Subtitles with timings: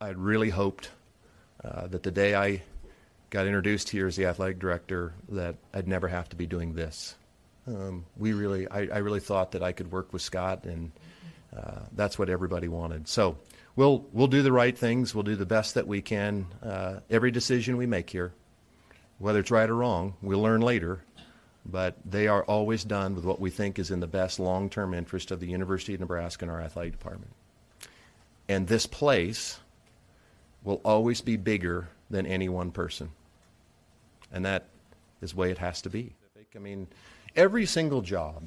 [0.00, 0.90] I would really hoped
[1.64, 2.62] uh, that the day I
[3.30, 7.14] got introduced here as the athletic director, that I'd never have to be doing this.
[7.66, 10.92] Um, we really, I, I, really thought that I could work with Scott, and
[11.56, 13.08] uh, that's what everybody wanted.
[13.08, 13.38] So
[13.76, 15.14] we'll we'll do the right things.
[15.14, 16.48] We'll do the best that we can.
[16.62, 18.34] Uh, every decision we make here,
[19.18, 21.02] whether it's right or wrong, we'll learn later.
[21.64, 25.30] But they are always done with what we think is in the best long-term interest
[25.30, 27.32] of the University of Nebraska and our athletic department.
[28.50, 29.60] And this place
[30.64, 33.10] will always be bigger than any one person.
[34.32, 34.64] And that
[35.20, 36.12] is the way it has to be.
[36.56, 36.86] I mean,
[37.36, 38.42] every single job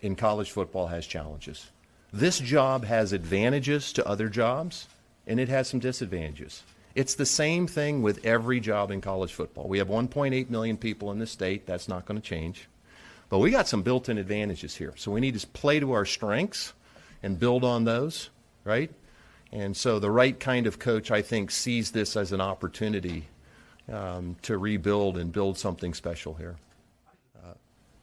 [0.00, 1.70] in college football has challenges.
[2.12, 4.88] This job has advantages to other jobs,
[5.26, 6.62] and it has some disadvantages.
[6.94, 9.66] It's the same thing with every job in college football.
[9.68, 11.66] We have 1.8 million people in the state.
[11.66, 12.68] That's not going to change.
[13.30, 14.92] But we got some built in advantages here.
[14.96, 16.74] So we need to play to our strengths
[17.22, 18.28] and build on those,
[18.64, 18.90] right?
[19.52, 23.28] And so the right kind of coach, I think, sees this as an opportunity
[23.92, 26.56] um, to rebuild and build something special here.
[27.36, 27.52] Uh,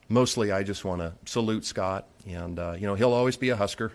[0.07, 3.55] mostly, I just want to salute Scott, and uh, you know he'll always be a
[3.55, 3.91] Husker,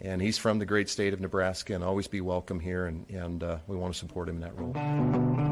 [0.00, 3.42] and he's from the great state of Nebraska, and always be welcome here, and, and
[3.42, 4.72] uh, we want to support him in that role.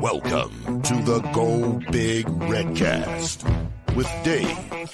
[0.01, 3.45] Welcome to the Go Big Redcast
[3.95, 4.47] with Dave,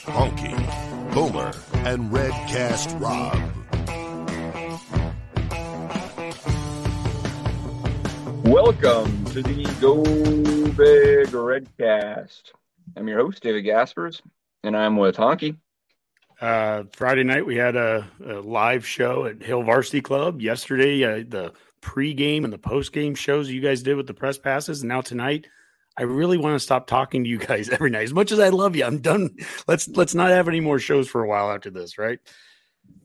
[0.06, 1.52] Honke, Boomer,
[1.86, 3.61] and Redcast Rob.
[8.52, 12.52] Welcome to the Go Big Redcast.
[12.94, 14.20] I'm your host, David Gaspers,
[14.62, 15.56] and I'm with Honke.
[16.38, 20.42] Uh, Friday night, we had a, a, live show at Hill Varsity Club.
[20.42, 24.82] Yesterday, uh, the pregame and the postgame shows you guys did with the press passes.
[24.82, 25.46] And now tonight,
[25.96, 28.04] I really want to stop talking to you guys every night.
[28.04, 29.30] As much as I love you, I'm done.
[29.66, 32.18] Let's let's not have any more shows for a while after this, right?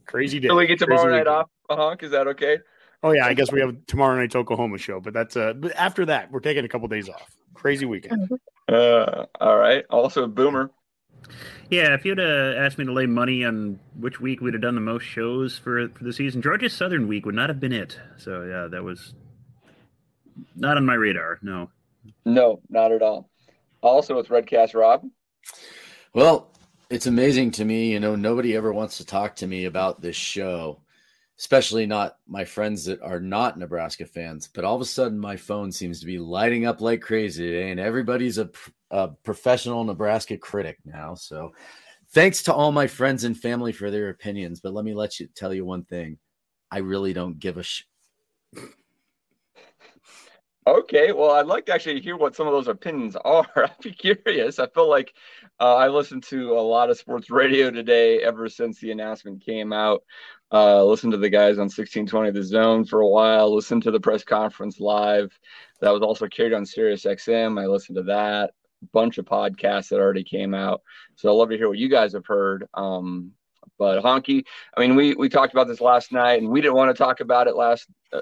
[0.04, 0.48] Crazy day.
[0.48, 2.02] So we get tomorrow night off, Honk.
[2.02, 2.58] Is that okay?
[3.02, 5.52] Oh yeah, I guess we have tomorrow night's Oklahoma show, but that's uh.
[5.52, 7.30] But after that, we're taking a couple days off.
[7.54, 8.28] Crazy weekend.
[8.68, 9.84] Uh, all right.
[9.90, 10.70] Also, Boomer.
[11.70, 14.74] Yeah, if you'd uh, asked me to lay money on which week we'd have done
[14.74, 17.98] the most shows for for the season, Georgia Southern week would not have been it.
[18.16, 19.14] So yeah, that was
[20.56, 21.38] not on my radar.
[21.42, 21.70] No.
[22.24, 23.28] No, not at all.
[23.80, 25.08] Also, it's Redcast Rob.
[26.14, 26.50] Well,
[26.90, 27.92] it's amazing to me.
[27.92, 30.80] You know, nobody ever wants to talk to me about this show
[31.38, 34.48] especially not my friends that are not Nebraska fans.
[34.52, 37.78] But all of a sudden, my phone seems to be lighting up like crazy and
[37.78, 38.50] everybody's a,
[38.90, 41.14] a professional Nebraska critic now.
[41.14, 41.52] So,
[42.10, 44.60] thanks to all my friends and family for their opinions.
[44.60, 46.18] But let me let you tell you one thing:
[46.70, 47.84] I really don't give a sh.
[50.66, 53.46] Okay, well, I'd like to actually hear what some of those opinions are.
[53.56, 54.58] I'd be curious.
[54.58, 55.14] I feel like
[55.60, 59.72] uh, I listened to a lot of sports radio today ever since the announcement came
[59.72, 60.02] out.
[60.50, 63.54] Uh, listened to the guys on 1620 The Zone for a while.
[63.54, 65.38] Listened to the press conference live.
[65.80, 67.60] That was also carried on Sirius XM.
[67.60, 68.52] I listened to that.
[68.92, 70.82] Bunch of podcasts that already came out.
[71.16, 72.66] So I'd love to hear what you guys have heard.
[72.74, 73.32] Um,
[73.78, 74.44] but Honke,
[74.76, 77.20] I mean, we we talked about this last night, and we didn't want to talk
[77.20, 78.20] about it last uh,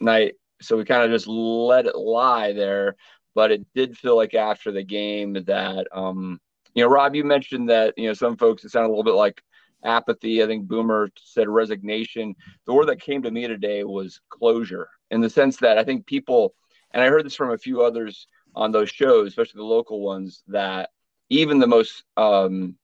[0.00, 2.96] night so we kind of just let it lie there.
[3.34, 6.40] But it did feel like after the game that, um,
[6.74, 9.14] you know, Rob, you mentioned that, you know, some folks, it sounded a little bit
[9.14, 9.42] like
[9.84, 10.42] apathy.
[10.42, 12.34] I think Boomer said resignation.
[12.66, 16.06] The word that came to me today was closure in the sense that I think
[16.06, 16.54] people,
[16.92, 20.42] and I heard this from a few others on those shows, especially the local ones,
[20.48, 20.90] that
[21.28, 22.76] even the most um,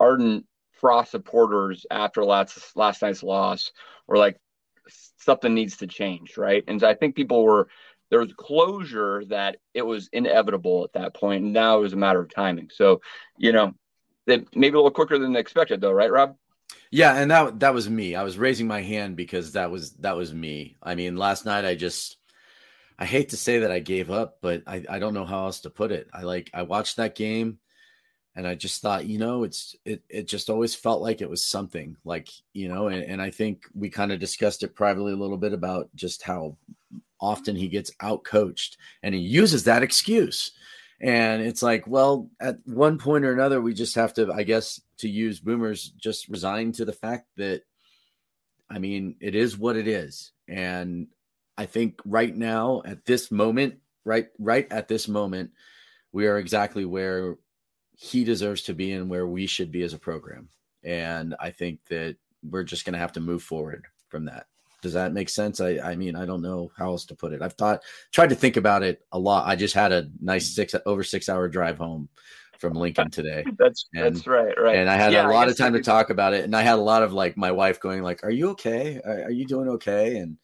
[0.00, 3.72] ardent Frost supporters after last last night's loss
[4.06, 4.36] were like,
[5.16, 6.62] something needs to change, right?
[6.68, 7.68] And I think people were
[8.10, 11.96] there was closure that it was inevitable at that point, and now it was a
[11.96, 12.70] matter of timing.
[12.72, 13.00] So,
[13.36, 13.72] you know,
[14.26, 16.36] maybe a little quicker than expected, though, right, Rob?
[16.96, 18.14] Yeah, and that that was me.
[18.14, 20.76] I was raising my hand because that was that was me.
[20.82, 22.16] I mean, last night I just
[22.98, 25.60] I hate to say that I gave up, but I, I don't know how else
[25.60, 26.08] to put it.
[26.14, 27.58] I like I watched that game
[28.34, 31.44] and I just thought, you know, it's it it just always felt like it was
[31.44, 35.16] something like, you know, and, and I think we kind of discussed it privately a
[35.16, 36.56] little bit about just how
[37.20, 40.52] often he gets out coached and he uses that excuse.
[40.98, 44.80] And it's like, well, at one point or another, we just have to, I guess,
[44.98, 47.62] to use boomers, just resign to the fact that
[48.68, 50.32] I mean, it is what it is.
[50.48, 51.08] And
[51.56, 55.52] I think right now, at this moment, right, right at this moment,
[56.12, 57.36] we are exactly where
[57.92, 60.48] he deserves to be and where we should be as a program.
[60.84, 64.46] And I think that we're just going to have to move forward from that.
[64.82, 65.60] Does that make sense?
[65.60, 67.42] I, I mean, I don't know how else to put it.
[67.42, 67.82] I've thought,
[68.12, 69.48] tried to think about it a lot.
[69.48, 72.08] I just had a nice six over six hour drive home
[72.58, 73.44] from Lincoln today.
[73.58, 74.76] that's and, that's right, right.
[74.76, 76.78] And I had yeah, a lot of time to talk about it, and I had
[76.78, 79.00] a lot of like my wife going like, "Are you okay?
[79.04, 80.38] Are, are you doing okay?" And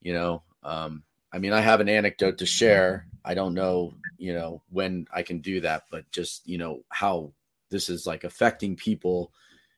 [0.00, 3.06] you know, um, I mean, I have an anecdote to share.
[3.24, 7.32] I don't know, you know, when I can do that, but just you know how
[7.70, 9.32] this is like affecting people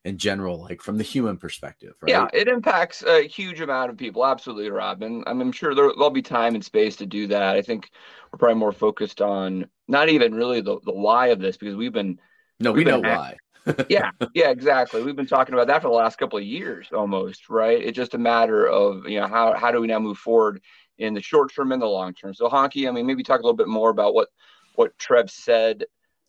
[0.04, 2.10] in general, like from the human perspective, right?
[2.10, 4.24] Yeah, it impacts a huge amount of people.
[4.24, 5.02] Absolutely, Rob.
[5.02, 7.56] And I'm sure there, will be time and space to do that.
[7.56, 7.90] I think
[8.30, 11.92] we're probably more focused on not even really the, the why of this because we've
[11.92, 12.18] been
[12.60, 13.36] no, we've we know why.
[13.88, 15.02] yeah, yeah, exactly.
[15.02, 17.82] We've been talking about that for the last couple of years almost, right?
[17.82, 20.60] It's just a matter of you know how how do we now move forward
[20.98, 22.34] in the short term and the long term.
[22.34, 24.28] So Honke, I mean, maybe talk a little bit more about what
[24.74, 25.84] what Trev said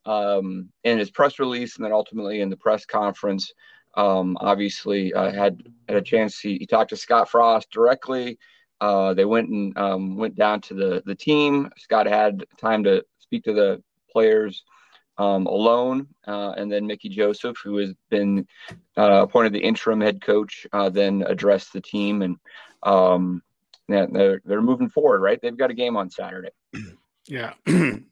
[0.06, 3.52] um, in his press release and then ultimately in the press conference.
[3.96, 6.40] Um, obviously, uh, had had a chance.
[6.40, 8.38] He, he, talked to Scott Frost directly.
[8.82, 11.70] Uh, they went and um, went down to the the team.
[11.78, 14.64] Scott had time to speak to the players
[15.18, 18.48] um, alone, uh, and then Mickey Joseph, who has been
[18.98, 22.38] uh, appointed the interim head coach, uh, then addressed the team, and
[22.84, 23.42] um,
[23.88, 25.22] they're they're moving forward.
[25.22, 26.52] Right, they've got a game on Saturday.
[27.28, 27.54] Yeah.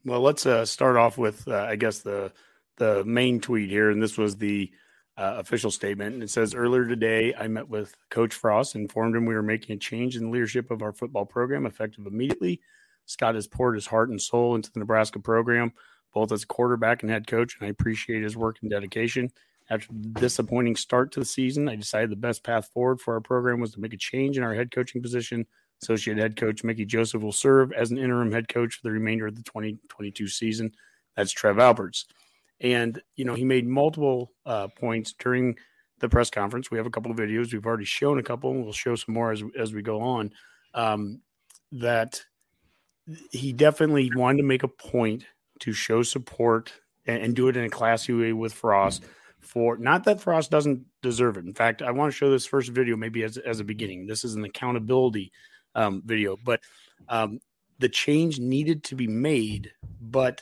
[0.04, 2.32] well, let's uh, start off with, uh, I guess, the
[2.78, 4.72] the main tweet here, and this was the
[5.16, 6.14] uh, official statement.
[6.14, 9.76] And it says earlier today, I met with Coach Frost, informed him we were making
[9.76, 12.60] a change in the leadership of our football program effective immediately.
[13.06, 15.72] Scott has poured his heart and soul into the Nebraska program,
[16.12, 19.30] both as quarterback and head coach, and I appreciate his work and dedication.
[19.70, 23.20] After the disappointing start to the season, I decided the best path forward for our
[23.20, 25.46] program was to make a change in our head coaching position
[25.84, 29.26] Associate head coach Mickey Joseph will serve as an interim head coach for the remainder
[29.26, 30.72] of the 2022 season.
[31.16, 32.06] That's Trev Alberts.
[32.60, 35.56] And, you know, he made multiple uh, points during
[35.98, 36.70] the press conference.
[36.70, 37.52] We have a couple of videos.
[37.52, 40.32] We've already shown a couple, and we'll show some more as, as we go on.
[40.72, 41.20] Um,
[41.72, 42.24] that
[43.30, 45.26] he definitely wanted to make a point
[45.60, 46.72] to show support
[47.06, 49.04] and, and do it in a classy way with Frost
[49.44, 51.44] for not that Frost doesn't deserve it.
[51.44, 54.06] In fact, I want to show this first video maybe as, as a beginning.
[54.06, 55.32] This is an accountability
[55.74, 56.60] um, video, but
[57.08, 57.40] um,
[57.78, 59.70] the change needed to be made.
[60.00, 60.40] But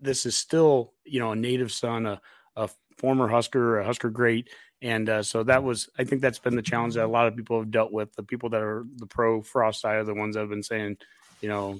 [0.00, 2.20] this is still, you know, a native son, a,
[2.56, 4.48] a former Husker, a Husker great.
[4.80, 7.36] And uh, so that was, I think that's been the challenge that a lot of
[7.36, 8.14] people have dealt with.
[8.14, 10.98] The people that are the pro Frost side are the ones that have been saying,
[11.40, 11.78] you know,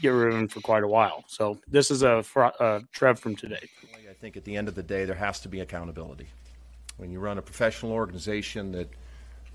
[0.00, 1.24] get rid of him for quite a while.
[1.26, 2.24] So this is a,
[2.60, 3.68] a Trev from today.
[4.08, 6.26] I think at the end of the day, there has to be accountability.
[6.96, 8.88] When you run a professional organization that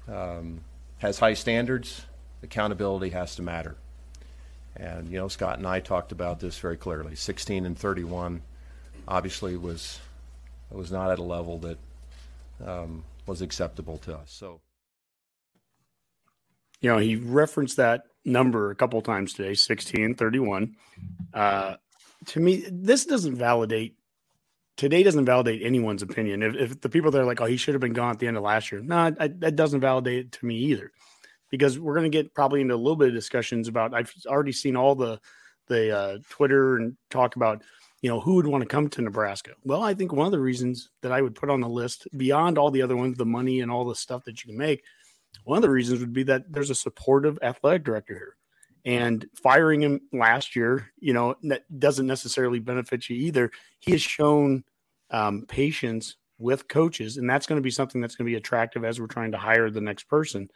[0.08, 0.62] um,
[1.00, 2.06] has high standards,
[2.44, 3.76] accountability has to matter.
[4.76, 7.16] And, you know, Scott and I talked about this very clearly.
[7.16, 8.42] 16 and 31
[9.08, 10.00] obviously was,
[10.70, 11.78] was not at a level that
[12.66, 14.32] um, was acceptable to us.
[14.32, 14.62] So,
[16.80, 20.76] you know, he referenced that number a couple times today 16 and 31.
[21.34, 21.76] Uh,
[22.28, 23.96] to me, this doesn't validate
[24.78, 26.42] today doesn't validate anyone's opinion.
[26.42, 28.28] If, if, the people that are like, oh, he should have been gone at the
[28.28, 30.92] end of last year, no, that doesn't validate it to me either
[31.52, 33.94] because we're going to get probably into a little bit of discussions about.
[33.94, 35.20] I've already seen all the
[35.68, 37.62] the uh, Twitter and talk about
[38.02, 39.52] you know who would want to come to Nebraska.
[39.64, 42.58] Well, I think one of the reasons that I would put on the list beyond
[42.58, 44.84] all the other ones, the money and all the stuff that you can make,
[45.44, 48.36] one of the reasons would be that there's a supportive athletic director here.
[48.84, 53.52] And firing him last year, you know, that doesn't necessarily benefit you either.
[53.80, 54.64] He has shown
[55.12, 58.84] um, patience with coaches, and that's going to be something that's going to be attractive
[58.84, 60.50] as we're trying to hire the next person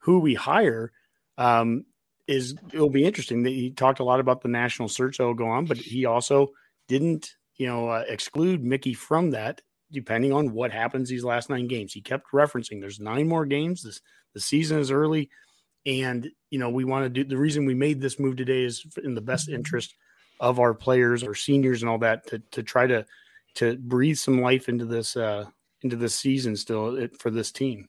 [0.00, 0.92] who we hire
[1.38, 1.84] um,
[2.26, 3.42] is it'll be interesting.
[3.42, 6.04] That he talked a lot about the national search that will go on, but he
[6.04, 6.48] also
[6.88, 9.62] didn't, you know, uh, exclude Mickey from that.
[9.92, 13.82] Depending on what happens these last nine games, he kept referencing there's nine more games.
[13.82, 14.00] This
[14.34, 15.30] the season is early,
[15.86, 17.24] and you know we want to do.
[17.24, 19.94] The reason we made this move today is in the best interest
[20.38, 23.06] of our players, our seniors, and all that to to try to
[23.54, 25.46] to breathe some life into this uh,
[25.82, 27.88] into this season still for this team.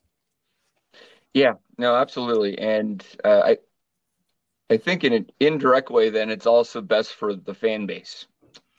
[1.33, 3.57] Yeah, no, absolutely, and uh, I,
[4.69, 8.27] I think in an indirect way, then it's also best for the fan base.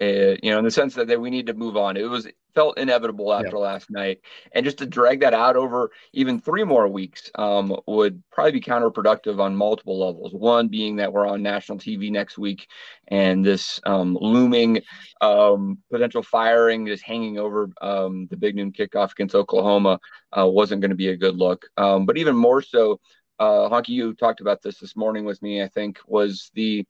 [0.00, 1.96] Uh, you know, in the sense that, that we need to move on.
[1.96, 3.62] It was felt inevitable after yeah.
[3.62, 4.20] last night.
[4.52, 8.60] And just to drag that out over even three more weeks um, would probably be
[8.60, 10.32] counterproductive on multiple levels.
[10.32, 12.68] One being that we're on national TV next week,
[13.08, 14.82] and this um, looming
[15.20, 19.98] um, potential firing just hanging over um, the big noon kickoff against Oklahoma
[20.36, 21.66] uh, wasn't going to be a good look.
[21.76, 23.00] Um, but even more so,
[23.38, 25.62] uh, Honke, you talked about this this morning with me.
[25.62, 26.86] I think was the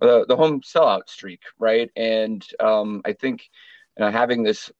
[0.00, 1.90] uh, the home sellout streak, right?
[1.96, 3.48] And um, I think
[3.98, 4.70] uh, having this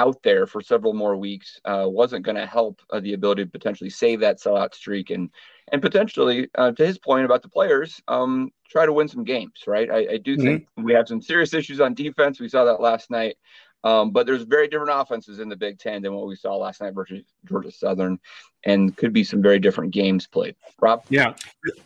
[0.00, 3.50] out there for several more weeks uh, wasn't going to help uh, the ability to
[3.50, 5.30] potentially save that sellout streak and
[5.72, 9.62] and potentially, uh, to his point about the players, um, try to win some games.
[9.66, 9.88] Right?
[9.88, 10.44] I, I do mm-hmm.
[10.44, 12.40] think we have some serious issues on defense.
[12.40, 13.36] We saw that last night.
[13.82, 16.82] Um, but there's very different offenses in the Big Ten than what we saw last
[16.82, 18.18] night versus Georgia Southern,
[18.64, 20.54] and could be some very different games played.
[20.82, 21.32] Rob, yeah,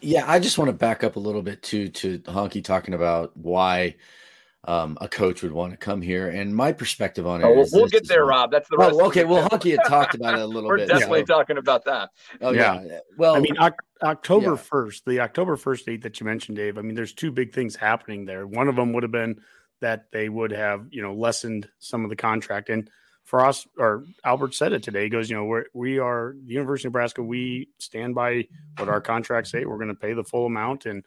[0.01, 0.25] yeah.
[0.27, 3.95] I just want to back up a little bit too to Honke talking about why
[4.67, 6.29] um, a coach would want to come here.
[6.29, 8.51] And my perspective on it, oh, we'll, get there, Rob.
[8.51, 9.25] That's the oh, okay.
[9.25, 10.89] Well, Honke had talked about it a little We're bit.
[10.89, 11.25] definitely yeah.
[11.27, 12.11] talking about that.
[12.41, 12.83] Oh yeah.
[12.83, 12.99] yeah.
[13.19, 13.57] Well, I mean,
[14.03, 16.79] October first, the October first date that you mentioned, Dave.
[16.79, 18.47] I mean, there's two big things happening there.
[18.47, 19.41] One of them would have been
[19.81, 22.71] that they would have, you know, lessened some of the contract.
[22.71, 22.89] And
[23.25, 25.05] for us, or Albert said it today.
[25.05, 27.23] He goes, you know, we're, we are the University of Nebraska.
[27.23, 29.65] We stand by what our contracts say.
[29.65, 30.87] We're going to pay the full amount.
[30.87, 31.05] And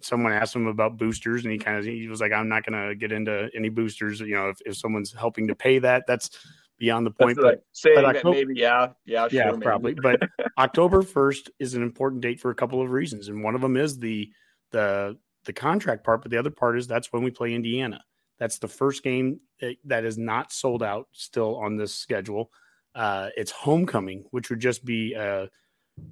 [0.00, 2.88] someone asked him about boosters, and he kind of he was like, I'm not going
[2.88, 4.20] to get into any boosters.
[4.20, 6.30] You know, if, if someone's helping to pay that, that's
[6.78, 7.38] beyond the point.
[7.40, 9.94] But, saying but October, maybe, yeah, yeah, yeah, probably.
[9.94, 10.20] but
[10.58, 13.76] October first is an important date for a couple of reasons, and one of them
[13.76, 14.30] is the
[14.70, 18.04] the the contract part, but the other part is that's when we play Indiana.
[18.38, 19.40] That's the first game
[19.84, 22.50] that is not sold out still on this schedule.
[22.94, 25.46] Uh, it's homecoming, which would just be, uh,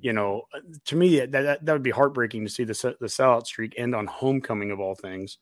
[0.00, 0.42] you know,
[0.86, 3.94] to me that, that, that would be heartbreaking to see the the sellout streak end
[3.94, 5.38] on homecoming of all things.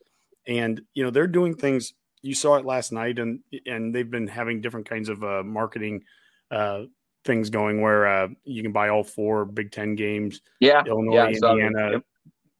[0.46, 1.94] And you know they're doing things.
[2.22, 6.04] You saw it last night, and and they've been having different kinds of uh, marketing
[6.50, 6.82] uh,
[7.24, 10.40] things going where uh, you can buy all four Big Ten games.
[10.60, 12.04] Yeah, Illinois, yeah, Indiana, yep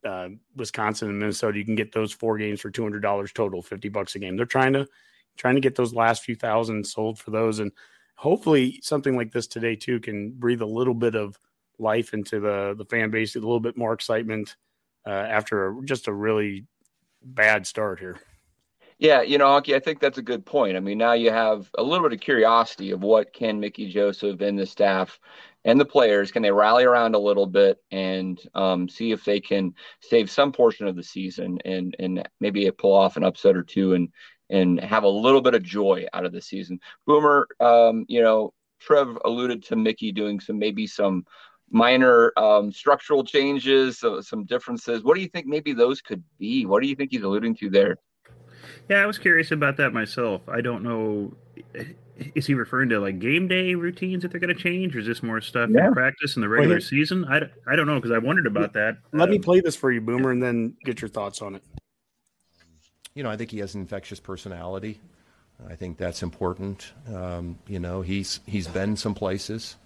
[0.04, 3.62] uh, Wisconsin and Minnesota, you can get those four games for two hundred dollars total,
[3.62, 4.36] fifty bucks a game.
[4.36, 4.86] They're trying to
[5.36, 7.72] trying to get those last few thousand sold for those, and
[8.16, 11.38] hopefully something like this today too can breathe a little bit of
[11.78, 14.56] life into the the fan base, a little bit more excitement
[15.06, 16.66] uh, after just a really
[17.22, 18.18] bad start here.
[18.98, 20.76] Yeah, you know, Honke, I think that's a good point.
[20.76, 24.40] I mean, now you have a little bit of curiosity of what can Mickey Joseph
[24.40, 25.18] and the staff
[25.64, 29.40] and the players can they rally around a little bit and um, see if they
[29.40, 33.62] can save some portion of the season and and maybe pull off an upset or
[33.62, 34.10] two and
[34.50, 36.78] and have a little bit of joy out of the season.
[37.06, 41.24] Boomer, um, you know, Trev alluded to Mickey doing some maybe some
[41.74, 45.02] minor um, structural changes, so some differences.
[45.02, 46.64] What do you think maybe those could be?
[46.64, 47.98] What do you think he's alluding to there?
[48.88, 50.42] Yeah, I was curious about that myself.
[50.48, 51.34] I don't know
[52.34, 55.06] is he referring to like game day routines that they're going to change, or is
[55.06, 55.88] this more stuff yeah.
[55.88, 57.24] in practice in the regular well, season?
[57.24, 58.98] I, I don't know because I wondered about that.
[59.12, 61.62] Let uh, me play this for you, Boomer, and then get your thoughts on it.
[63.14, 65.00] You know, I think he has an infectious personality.
[65.68, 66.92] I think that's important.
[67.12, 69.76] Um, you know, he's he's been some places,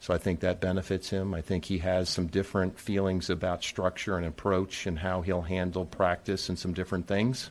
[0.00, 1.34] so I think that benefits him.
[1.34, 5.84] I think he has some different feelings about structure and approach and how he'll handle
[5.84, 7.50] practice and some different things.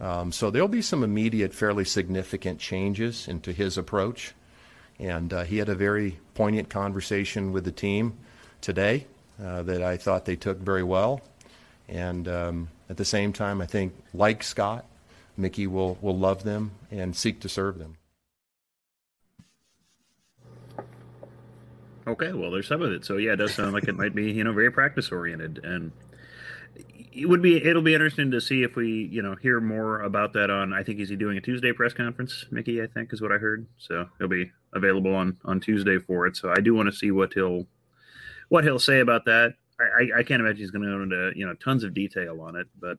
[0.00, 4.34] Um, so there'll be some immediate, fairly significant changes into his approach.
[4.98, 8.14] And uh, he had a very poignant conversation with the team
[8.62, 9.06] today
[9.42, 11.20] uh, that I thought they took very well.
[11.88, 14.86] And um, at the same time, I think, like Scott,
[15.36, 17.98] Mickey will, will love them and seek to serve them.
[22.06, 23.04] Okay, well, there's some of it.
[23.04, 25.90] So yeah, it does sound like it might be you know very practice oriented, and
[27.16, 30.34] it would be it'll be interesting to see if we you know hear more about
[30.34, 33.22] that on i think is he doing a tuesday press conference mickey i think is
[33.22, 33.66] what i heard.
[33.78, 36.36] So he'll be available on on tuesday for it.
[36.36, 37.66] So i do want to see what he'll
[38.48, 39.54] what he'll say about that.
[39.80, 42.54] I i, can't imagine he's going to go into you know tons of detail on
[42.56, 42.98] it but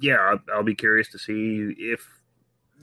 [0.00, 2.06] yeah I'll, I'll be curious to see if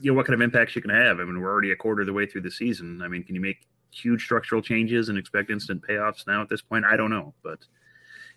[0.00, 1.20] you know what kind of impacts you can have.
[1.20, 3.02] I mean we're already a quarter of the way through the season.
[3.02, 6.62] I mean can you make huge structural changes and expect instant payoffs now at this
[6.62, 7.58] point i don't know but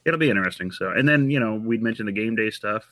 [0.05, 0.71] it'll be interesting.
[0.71, 2.85] So, and then you know we'd mentioned the game day stuff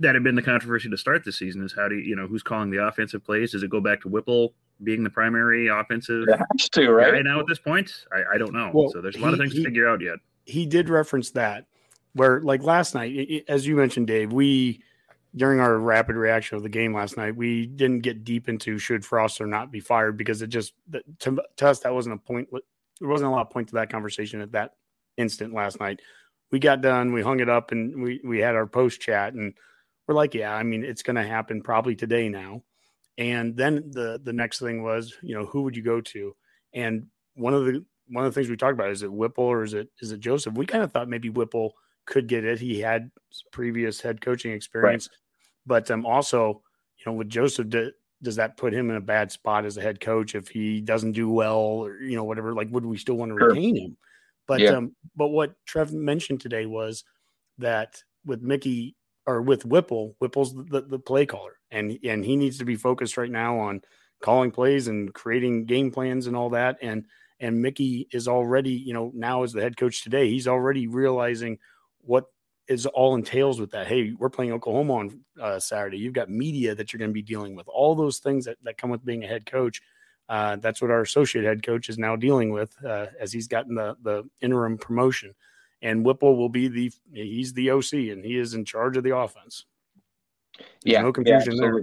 [0.00, 2.26] that had been the controversy to start this season is how do you, you know
[2.26, 3.52] who's calling the offensive plays?
[3.52, 7.14] Does it go back to Whipple being the primary offensive it has to, right?
[7.14, 7.90] guy now at this point?
[8.12, 8.70] I, I don't know.
[8.72, 10.18] Well, so there's a lot he, of things he, to figure out yet.
[10.44, 11.66] He did reference that
[12.14, 14.82] where like last night, it, as you mentioned, Dave, we
[15.36, 19.04] during our rapid reaction of the game last night, we didn't get deep into should
[19.04, 20.72] Frost or not be fired because it just
[21.20, 22.48] to, to us that wasn't a point.
[22.50, 24.72] There wasn't a lot of point to that conversation at that
[25.16, 26.00] instant last night.
[26.50, 29.54] We got done, we hung it up, and we we had our post chat, and
[30.06, 32.62] we're like, yeah, I mean, it's going to happen probably today now.
[33.18, 36.34] And then the the next thing was, you know, who would you go to?
[36.72, 39.62] And one of the one of the things we talked about is it Whipple or
[39.62, 40.54] is it is it Joseph?
[40.54, 41.74] We kind of thought maybe Whipple
[42.08, 42.58] could get it.
[42.58, 43.10] He had
[43.52, 45.18] previous head coaching experience, right.
[45.66, 46.62] but um, also,
[46.98, 49.82] you know, with Joseph, do, does that put him in a bad spot as a
[49.82, 52.54] head coach if he doesn't do well or you know whatever?
[52.54, 53.50] Like, would we still want to sure.
[53.50, 53.96] retain him?
[54.46, 54.70] But yeah.
[54.70, 57.04] um, but what Trev mentioned today was
[57.58, 58.96] that with Mickey
[59.26, 63.16] or with Whipple, Whipple's the, the play caller, and and he needs to be focused
[63.16, 63.82] right now on
[64.20, 66.78] calling plays and creating game plans and all that.
[66.82, 67.04] And
[67.40, 71.58] and Mickey is already, you know, now as the head coach today, he's already realizing
[72.02, 72.26] what
[72.68, 73.86] is all entails with that.
[73.86, 75.98] Hey, we're playing Oklahoma on uh, Saturday.
[75.98, 77.66] You've got media that you're going to be dealing with.
[77.68, 79.80] All those things that, that come with being a head coach.
[80.28, 83.74] Uh, that's what our associate head coach is now dealing with uh, as he's gotten
[83.74, 85.34] the the interim promotion.
[85.80, 89.16] And Whipple will be the he's the OC and he is in charge of the
[89.16, 89.64] offense.
[90.58, 91.82] There's yeah, no confusion yeah, there.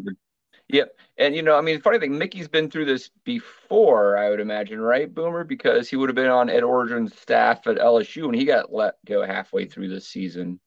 [0.70, 0.98] Yep.
[1.18, 4.82] And, you know, I mean, funny thing, Mickey's been through this before, I would imagine,
[4.82, 5.44] right, Boomer?
[5.44, 8.96] Because he would have been on Ed Orgeron's staff at LSU and he got let
[9.06, 10.60] go halfway through the season.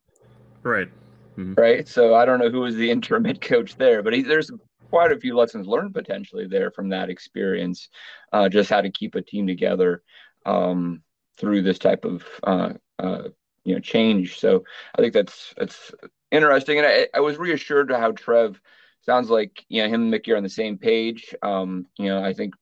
[0.63, 0.89] Right.
[1.37, 1.55] Mm-hmm.
[1.55, 1.89] Right.
[1.89, 4.51] So I don't know who was the interim head coach there, but he, there's
[4.91, 7.89] quite a few lessons learned potentially there from that experience,
[8.33, 10.03] uh, just how to keep a team together
[10.47, 11.03] um,
[11.37, 13.25] through this type of, uh, uh,
[13.65, 14.39] you know, change.
[14.39, 14.65] So
[14.97, 15.93] I think that's, that's
[16.31, 16.79] interesting.
[16.79, 18.61] And I, I was reassured to how Trev–
[19.03, 21.35] sounds like you know him and Mickey are on the same page.
[21.43, 22.55] Um, you know, I think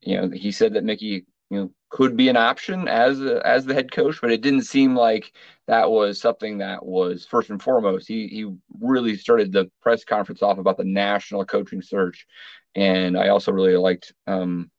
[0.00, 3.64] you know he said that Mickey you know could be an option as a, as
[3.64, 5.32] the head coach, but it didn't seem like
[5.66, 8.08] that was something that was first and foremost.
[8.08, 12.26] He he really started the press conference off about the national coaching search,
[12.74, 14.70] and I also really liked um,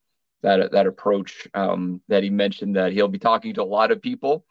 [0.42, 4.02] that that approach um, that he mentioned that he'll be talking to a lot of
[4.02, 4.46] people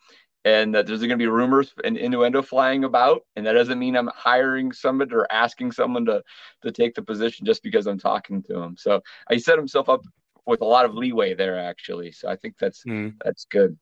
[0.45, 3.97] and that there's going to be rumors and innuendo flying about and that doesn't mean
[3.97, 6.23] i'm hiring somebody or asking someone to
[6.63, 10.03] to take the position just because i'm talking to him so he set himself up
[10.47, 13.13] with a lot of leeway there actually so i think that's mm.
[13.25, 13.77] that's good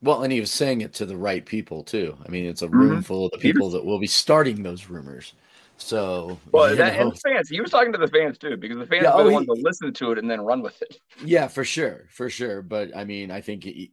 [0.00, 2.68] well and he was saying it to the right people too i mean it's a
[2.68, 3.00] room mm-hmm.
[3.00, 5.34] full of the people that will be starting those rumors
[5.78, 7.48] so well, that, and the fans.
[7.48, 9.92] He was talking to the fans too, because the fans yeah, oh, want to listen
[9.92, 10.98] to it and then run with it.
[11.24, 12.62] Yeah, for sure, for sure.
[12.62, 13.90] But I mean, I think he,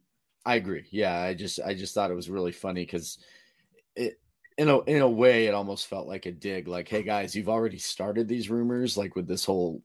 [0.50, 0.86] I agree.
[0.90, 3.20] Yeah, I just I just thought it was really funny because
[3.96, 4.20] it
[4.58, 6.68] in a in a way it almost felt like a dig.
[6.68, 9.84] Like, hey guys, you've already started these rumors, like with this whole.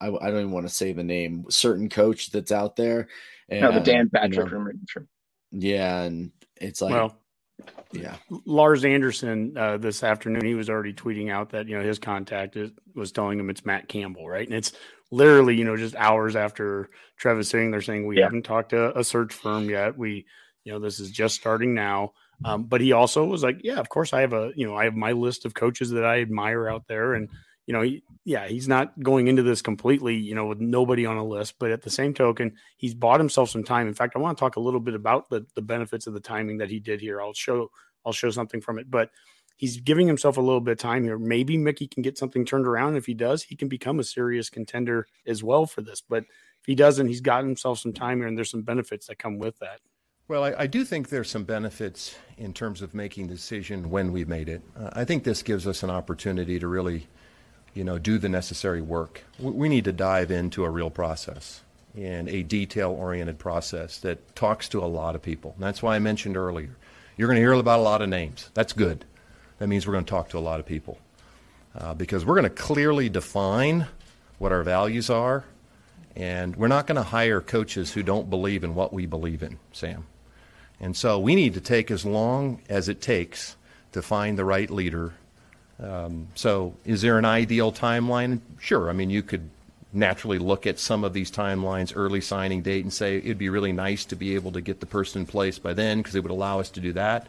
[0.00, 1.44] I, I don't even want to say the name.
[1.50, 3.08] Certain coach that's out there.
[3.50, 4.74] And, no, the Dan Patrick you know, rumor.
[5.52, 6.94] Yeah, and it's like.
[6.94, 7.20] Well,
[7.92, 8.16] yeah.
[8.44, 12.56] Lars Anderson uh, this afternoon, he was already tweeting out that you know his contact
[12.56, 14.46] is, was telling him it's Matt Campbell, right?
[14.46, 14.72] And it's
[15.10, 18.24] literally, you know, just hours after Travis saying they're saying we yeah.
[18.24, 19.96] haven't talked to a search firm yet.
[19.96, 20.26] We,
[20.64, 22.12] you know, this is just starting now.
[22.44, 24.84] Um, but he also was like, yeah, of course I have a, you know, I
[24.84, 27.30] have my list of coaches that I admire out there, and
[27.66, 31.16] you know, he, yeah, he's not going into this completely, you know, with nobody on
[31.16, 33.88] a list, but at the same token, he's bought himself some time.
[33.88, 36.20] In fact, I want to talk a little bit about the the benefits of the
[36.20, 37.20] timing that he did here.
[37.20, 37.70] I'll show
[38.04, 39.10] I'll show something from it, but
[39.56, 41.18] he's giving himself a little bit of time here.
[41.18, 42.96] Maybe Mickey can get something turned around.
[42.96, 46.00] If he does, he can become a serious contender as well for this.
[46.00, 49.18] But if he doesn't, he's got himself some time here, and there's some benefits that
[49.18, 49.80] come with that.
[50.28, 54.12] Well, I, I do think there's some benefits in terms of making the decision when
[54.12, 54.62] we made it.
[54.76, 57.06] Uh, I think this gives us an opportunity to really,
[57.76, 59.22] you know, do the necessary work.
[59.38, 61.60] We, need to dive into a real process
[61.96, 65.52] and a detail-oriented process that talks to a lot of people.
[65.56, 66.76] And that's why I mentioned earlier.
[67.16, 68.50] You're going to hear about a lot of names.
[68.54, 69.04] That's good
[69.58, 70.98] that means we're going to talk to a lot of people
[71.78, 73.86] uh, because we're going to clearly define
[74.38, 75.44] what our values are,
[76.14, 79.58] and we're not going to hire coaches who don't believe in what we believe in,
[79.72, 80.06] Sam.
[80.78, 83.56] And so we need to take as long as it takes
[83.92, 85.14] to find the right leader.
[85.82, 88.40] Um, so, is there an ideal timeline?
[88.58, 88.88] Sure.
[88.88, 89.50] I mean, you could
[89.92, 93.72] naturally look at some of these timelines, early signing date, and say it'd be really
[93.72, 96.32] nice to be able to get the person in place by then because it would
[96.32, 97.26] allow us to do that.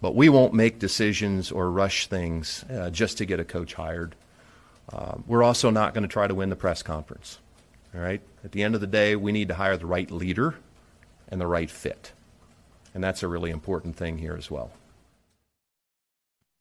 [0.00, 4.14] But we won't make decisions or rush things uh, just to get a coach hired.
[4.92, 7.38] Uh, we're also not going to try to win the press conference.
[7.94, 8.20] All right?
[8.44, 10.56] At the end of the day, we need to hire the right leader
[11.28, 12.12] and the right fit.
[12.92, 14.72] And that's a really important thing here as well.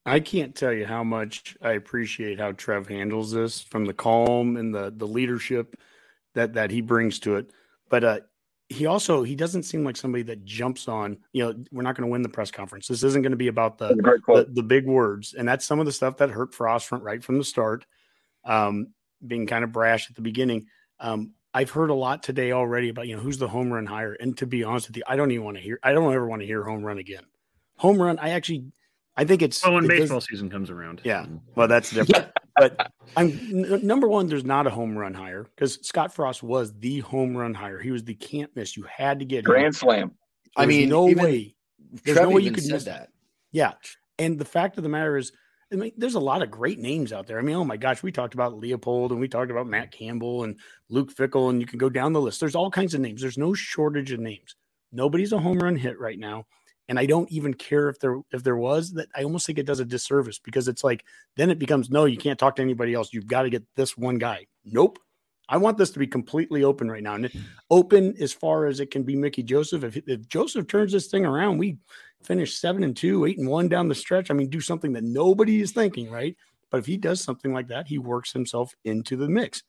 [0.06, 4.58] I can't tell you how much I appreciate how Trev handles this from the calm
[4.58, 5.78] and the the leadership
[6.34, 7.52] that that he brings to it.
[7.90, 8.20] But uh,
[8.68, 12.08] he also he doesn't seem like somebody that jumps on you know we're not going
[12.08, 12.88] to win the press conference.
[12.88, 13.90] This isn't going to be about the,
[14.46, 15.34] the, the big words.
[15.34, 17.86] And that's some of the stuff that hurt frost front right from the start
[18.44, 18.88] um,
[19.26, 20.68] being kind of brash at the beginning.
[21.00, 24.14] Um, i've heard a lot today already about you know who's the home run hire?
[24.14, 26.28] And to be honest with you i don't even want to hear i don't ever
[26.28, 27.24] want to hear home run again.
[27.78, 28.66] Home run i actually
[29.18, 31.38] i think it's well when it baseball does, season comes around yeah mm-hmm.
[31.56, 34.28] well that's different but I'm n- number one.
[34.28, 37.80] There's not a home run hire because Scott Frost was the home run hire.
[37.80, 38.78] He was the can't miss.
[38.78, 39.74] You had to get Grand him.
[39.74, 40.12] slam.
[40.56, 41.56] I mean, no even way.
[42.04, 43.10] There's Trev no way you even could said miss that.
[43.52, 43.74] Yeah.
[44.20, 45.32] And the fact of the matter is,
[45.72, 47.40] I mean, there's a lot of great names out there.
[47.40, 50.44] I mean, oh my gosh, we talked about Leipold and we talked about Matt Campbell
[50.44, 52.40] and Luke Fickell, and you can go down the list.
[52.40, 53.22] There's all kinds of names.
[53.22, 54.56] There's no shortage of names.
[54.92, 56.46] Nobody's a home run hit right now.
[56.90, 59.66] And I don't even care if there if there was that I almost think it
[59.66, 61.06] does a disservice because it's like
[61.38, 63.14] then it becomes no, you can't talk to anybody else.
[63.14, 64.48] You've got to get this one guy.
[64.66, 65.00] Nope.
[65.50, 67.16] I want this to be completely open right now.
[67.16, 67.40] And hmm.
[67.70, 69.84] open as far as it can be Mickey Joseph.
[69.84, 71.78] If, if Joseph turns this thing around, we
[72.24, 74.32] finish seven and two, eight and one down the stretch.
[74.32, 76.36] I mean, do something that nobody is thinking, right?
[76.70, 79.64] But if he does something like that, he works himself into the mix.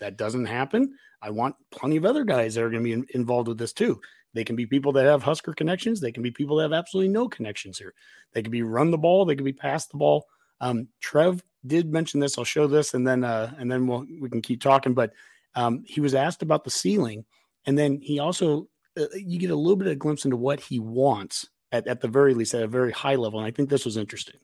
[0.00, 0.96] That doesn't happen.
[1.22, 3.72] I want plenty of other guys that are going to be in- involved with this
[3.72, 4.00] too.
[4.34, 6.00] They can be people that have Husker connections.
[6.00, 7.94] They can be people that have absolutely no connections here.
[8.32, 9.24] They can be run the ball.
[9.24, 10.26] They can be pass the ball.
[10.60, 12.38] Um, Trev did mention this.
[12.38, 14.94] I'll show this, and then uh, and then we'll we can keep talking.
[14.94, 15.12] But
[15.54, 17.24] um, he was asked about the ceiling,
[17.66, 18.68] and then he also
[18.98, 22.00] uh, you get a little bit of a glimpse into what he wants at, at
[22.00, 23.38] the very least at a very high level.
[23.38, 24.36] And I think this was interesting.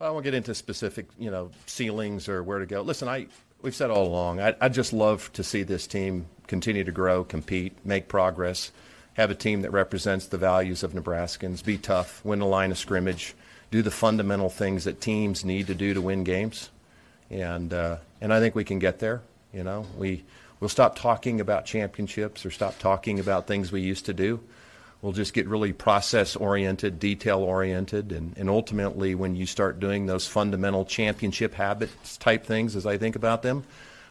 [0.00, 2.82] I won't get into specific, you know, ceilings or where to go.
[2.82, 3.28] Listen, I
[3.62, 7.24] we've said all along, I, I just love to see this team continue to grow,
[7.24, 8.72] compete, make progress,
[9.14, 12.78] have a team that represents the values of Nebraskans, be tough, win the line of
[12.78, 13.34] scrimmage,
[13.70, 16.70] do the fundamental things that teams need to do to win games,
[17.30, 19.22] and uh, and I think we can get there.
[19.52, 20.24] You know, we
[20.60, 24.40] we'll stop talking about championships or stop talking about things we used to do.
[25.00, 30.06] We'll just get really process oriented, detail oriented, and, and ultimately, when you start doing
[30.06, 33.64] those fundamental championship habits type things, as I think about them,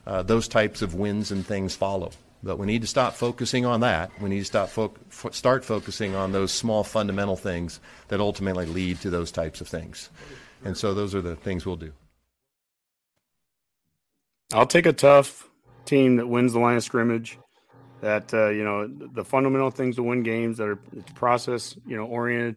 [0.05, 2.11] uh, those types of wins and things follow.
[2.43, 4.11] But we need to stop focusing on that.
[4.19, 8.65] We need to stop fo- f- start focusing on those small fundamental things that ultimately
[8.65, 10.09] lead to those types of things.
[10.65, 11.93] And so those are the things we'll do.
[14.53, 15.47] I'll take a tough
[15.85, 17.37] team that wins the line of scrimmage.
[18.01, 20.79] That uh, you know the fundamental things to win games that are
[21.13, 22.55] process you know oriented.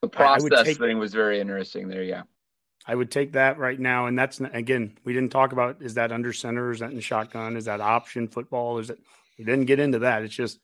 [0.00, 2.02] The I- I would process take- thing was very interesting there.
[2.02, 2.22] Yeah.
[2.88, 6.12] I would take that right now, and that's again we didn't talk about is that
[6.12, 8.98] under center, is that in shotgun, is that option football, is it?
[9.38, 10.22] We didn't get into that.
[10.22, 10.58] It's just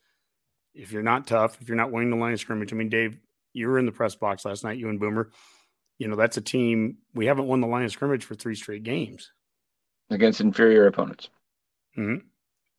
[0.75, 2.73] if you're not tough, if you're not winning the line of scrimmage.
[2.73, 3.19] I mean, Dave,
[3.53, 5.31] you were in the press box last night, you and Boomer.
[5.99, 8.83] You know that's a team we haven't won the line of scrimmage for three straight
[8.83, 9.31] games.
[10.11, 11.29] Against inferior opponents.
[11.95, 12.17] hmm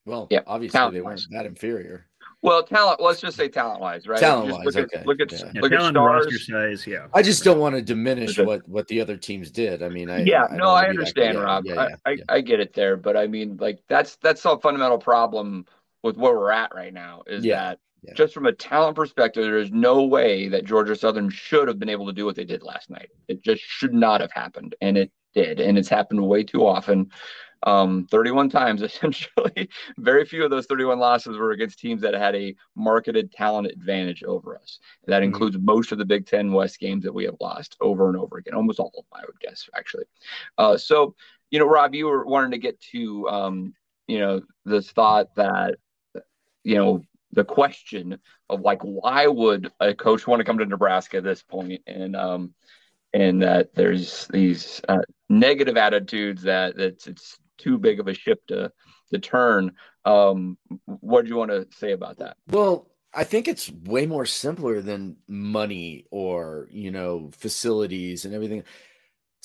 [0.06, 1.28] Well, Yeah, obviously they weren't talent-wise.
[1.32, 2.08] that inferior.
[2.42, 3.00] Well, talent.
[3.00, 4.20] Let's just say talent wise, right?
[4.20, 5.52] Talent-wise, Just look at, okay, Look at yeah.
[5.54, 6.26] Yeah, look at talent, stars.
[6.26, 7.08] roster size, yeah.
[7.14, 9.82] I just don't want to diminish what what the other teams did.
[9.82, 11.66] I mean, I yeah, I no, I be that- understand, yeah, Rob.
[11.66, 12.24] yeah, I, yeah, I, yeah.
[12.28, 15.66] I get it there, but I mean, like that's that's a fundamental problem
[16.04, 17.24] with where we're at right now.
[17.26, 18.14] Is Yeah, that yeah.
[18.14, 21.90] just from a talent perspective, there is no way that Georgia Southern should have been
[21.90, 23.10] able to do what they did last night.
[23.28, 27.10] It just should not have happened, and it did, and it's happened way too often.
[27.66, 29.70] Um, 31 times essentially.
[29.98, 34.22] Very few of those 31 losses were against teams that had a marketed talent advantage
[34.24, 34.80] over us.
[35.08, 35.28] That Mhm.
[35.28, 38.38] includes most of the Big Ten West games that we have lost over and over
[38.38, 40.04] again, almost all of them, I would guess, actually.
[40.58, 41.16] Uh, so,
[41.52, 43.74] you know, Rob, you were wanting to get to, um,
[44.08, 45.76] you know, this thought that,
[46.64, 51.18] you know, the question of like, why would a coach want to come to Nebraska
[51.18, 51.44] at this?
[51.88, 52.54] And, um,
[53.14, 58.46] and that there's these uh, negative attitudes that it's it's too big of a ship
[58.48, 58.72] to
[59.12, 59.72] to turn.
[60.06, 62.38] Um, what do you want to say about that?
[62.50, 68.64] Well, I think it's way more simpler than money or, you know, facilities and everything.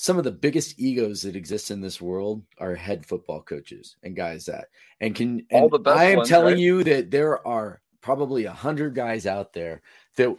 [0.01, 4.15] Some of the biggest egos that exist in this world are head football coaches and
[4.15, 4.69] guys that
[5.01, 6.57] and can All and the best I am ones, telling right?
[6.57, 9.81] you that there are probably a hundred guys out there
[10.15, 10.33] that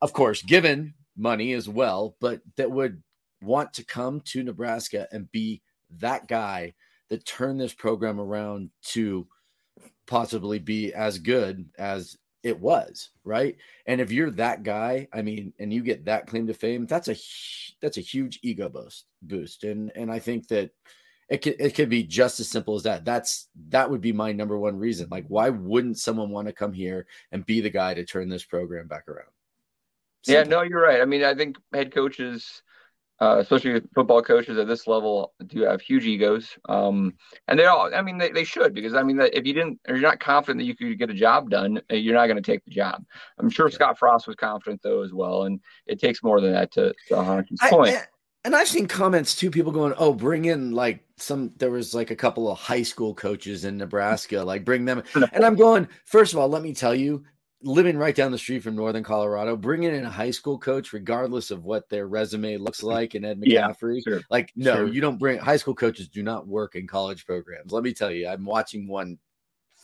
[0.00, 3.02] of course given money as well, but that would
[3.42, 5.60] want to come to Nebraska and be
[5.98, 6.72] that guy
[7.10, 9.26] that turned this program around to
[10.06, 13.56] possibly be as good as it was, right?
[13.86, 17.08] And if you're that guy, I mean, and you get that claim to fame, that's
[17.08, 17.16] a
[17.80, 19.64] that's a huge ego boost boost.
[19.64, 20.70] And and I think that
[21.28, 23.04] it could it could be just as simple as that.
[23.04, 25.08] That's that would be my number one reason.
[25.10, 28.44] Like, why wouldn't someone want to come here and be the guy to turn this
[28.44, 29.30] program back around?
[30.26, 31.00] Yeah, no, you're right.
[31.00, 32.62] I mean, I think head coaches,
[33.20, 36.56] uh, especially football coaches at this level, do have huge egos.
[36.68, 37.14] Um,
[37.48, 39.96] and they all, I mean, they, they should because I mean, if you didn't, or
[39.96, 42.52] you're not confident that you could get a job done, uh, you're not going to
[42.52, 43.04] take the job.
[43.38, 46.72] I'm sure Scott Frost was confident though as well, and it takes more than that
[46.72, 47.94] to to Honke's point.
[47.96, 48.06] I-
[48.44, 52.12] and I've seen comments too, people going, "Oh, bring in like some." There was like
[52.12, 55.02] a couple of high school coaches in Nebraska, like bring them.
[55.32, 55.88] And I'm going.
[56.06, 57.24] First of all, let me tell you,
[57.62, 61.50] living right down the street from Northern Colorado, bringing in a high school coach, regardless
[61.50, 62.88] of what their resume looks mm.
[62.92, 63.96] like, and Ed McCaffrey.
[63.96, 64.20] Yeah, sure.
[64.30, 64.86] Like, no, Sure.
[64.86, 67.72] you don't bring high school coaches do not work in college programs.
[67.72, 69.18] Let me tell you, I'm watching one.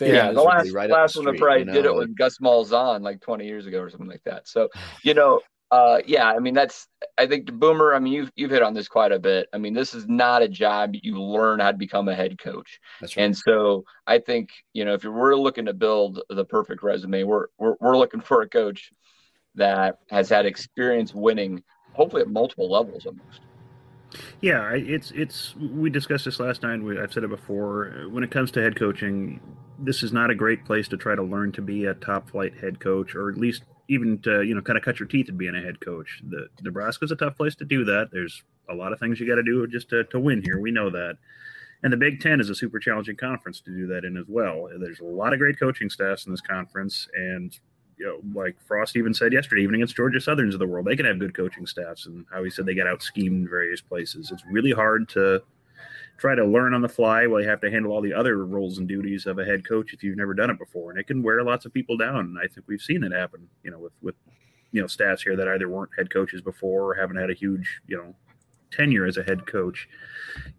[0.01, 3.03] Yeah, the last right last the one that probably you did it with Gus Malzahn
[3.03, 4.49] like 20 years ago or something like that.
[4.49, 4.69] So,
[5.05, 5.41] you know,
[5.75, 6.87] uh, yeah, I mean that's
[7.19, 7.95] I think Boomer.
[7.95, 9.49] I mean you've you've hit on this quite a bit.
[9.53, 12.79] I mean this is not a job you learn how to become a head coach.
[13.01, 13.25] That's right.
[13.25, 17.25] And so I think you know if you're we're looking to build the perfect resume,
[17.25, 18.93] we're we're we're looking for a coach
[19.57, 23.41] that has had experience winning, hopefully at multiple levels almost.
[24.41, 25.57] Yeah, it's it's.
[25.57, 26.81] We discussed this last night.
[26.81, 28.07] We, I've said it before.
[28.11, 29.41] When it comes to head coaching,
[29.81, 32.55] this is not a great place to try to learn to be a top flight
[32.61, 35.39] head coach, or at least even to you know kind of cut your teeth at
[35.39, 36.23] being a head coach.
[36.29, 38.11] The Nebraska's a tough place to do that.
[38.13, 40.59] There's a lot of things you got to do just to, to win here.
[40.59, 41.17] We know that.
[41.83, 44.69] And the Big Ten is a super challenging conference to do that in as well.
[44.79, 47.59] There's a lot of great coaching staffs in this conference, and
[47.99, 50.97] you know, like Frost even said yesterday, even against Georgia Southerns of the world, they
[50.97, 53.81] can have good coaching staffs, and how he said they got out schemed in various
[53.81, 54.31] places.
[54.31, 55.43] It's really hard to
[56.17, 58.79] try to learn on the fly while you have to handle all the other roles
[58.79, 61.23] and duties of a head coach if you've never done it before, and it can
[61.23, 62.21] wear lots of people down.
[62.21, 64.15] And I think we've seen it happen, you know, with with
[64.73, 67.81] you know staffs here that either weren't head coaches before or haven't had a huge
[67.87, 68.15] you know
[68.71, 69.89] tenure as a head coach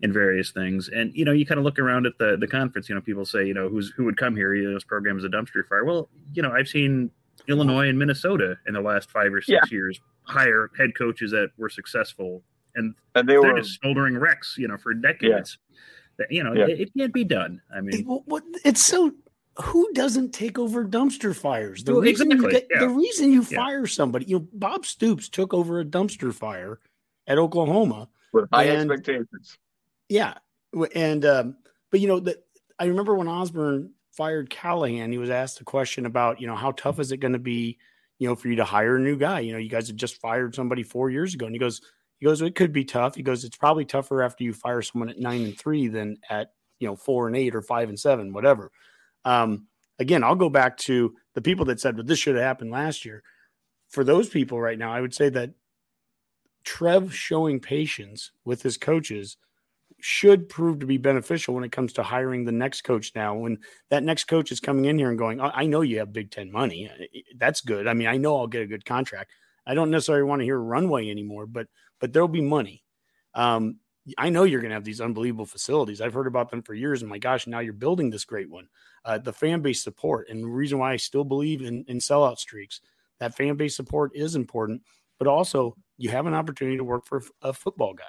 [0.02, 0.88] in various things.
[0.90, 2.88] And you know, you kind of look around at the the conference.
[2.90, 4.54] You know, people say, you know, who's who would come here?
[4.54, 5.84] You know, this program is a dumpster fire.
[5.86, 7.12] Well, you know, I've seen
[7.48, 9.76] Illinois and Minnesota in the last five or six Yeah.
[9.76, 12.42] years hire head coaches that were successful,
[12.76, 14.56] and And they they're were just smoldering wrecks.
[14.58, 15.58] You know, for decades.
[16.18, 16.68] That you know, Yeah.
[16.68, 17.62] it, it can't be done.
[17.74, 19.12] I It- mean, well, what, it's so.
[19.62, 21.84] Who doesn't take over dumpster fires?
[21.84, 22.80] The Well, reason you get, yeah.
[22.82, 23.58] the reason you Yeah.
[23.58, 26.80] fire somebody, you know, Bob Stoops took over a dumpster fire
[27.28, 28.10] at Oklahoma.
[28.34, 29.58] with high And- expectations.
[30.10, 30.34] Yeah,
[30.94, 31.56] and um,
[31.90, 32.46] but you know that
[32.80, 36.72] I remember when Osborne fired Callahan, he was asked a question about you know how
[36.74, 37.78] tough is it going to be,
[38.20, 39.40] you know, for you to hire a new guy.
[39.40, 41.82] You know, you guys had just fired somebody four years ago, and he goes,
[42.20, 43.16] he goes, it could be tough.
[43.16, 46.52] He goes, it's probably tougher after you fire someone at nine and three than at
[46.80, 48.72] you know four and eight or five and seven, whatever.
[49.24, 49.68] Um,
[50.00, 53.06] again, I'll go back to the people that said, "But this should have happened last
[53.06, 53.24] year."
[53.90, 55.52] For those people right now, I would say that
[56.64, 59.38] Trev showing patience with his coaches
[60.02, 63.36] should prove to be beneficial when it comes to hiring the next coach now.
[63.36, 66.14] When that next coach is coming in here and going, "I I know you have
[66.14, 66.90] Big Ten money.
[67.38, 67.88] That's good.
[67.88, 69.32] I mean, I know I'll get a good contract.
[69.66, 71.68] I don't necessarily want to hear runway anymore, but
[72.00, 72.84] but there'll be money.
[73.34, 73.80] Um,
[74.18, 76.00] I know you're going to have these unbelievable facilities.
[76.00, 78.68] I've heard about them for years, and my gosh, now you're building this great one.
[79.04, 82.38] Uh, the fan base support, and the reason why I still believe in in sellout
[82.38, 82.82] streaks,
[83.20, 84.84] that fan base support is important.
[85.18, 88.04] But also, you have an opportunity to work for a football guy,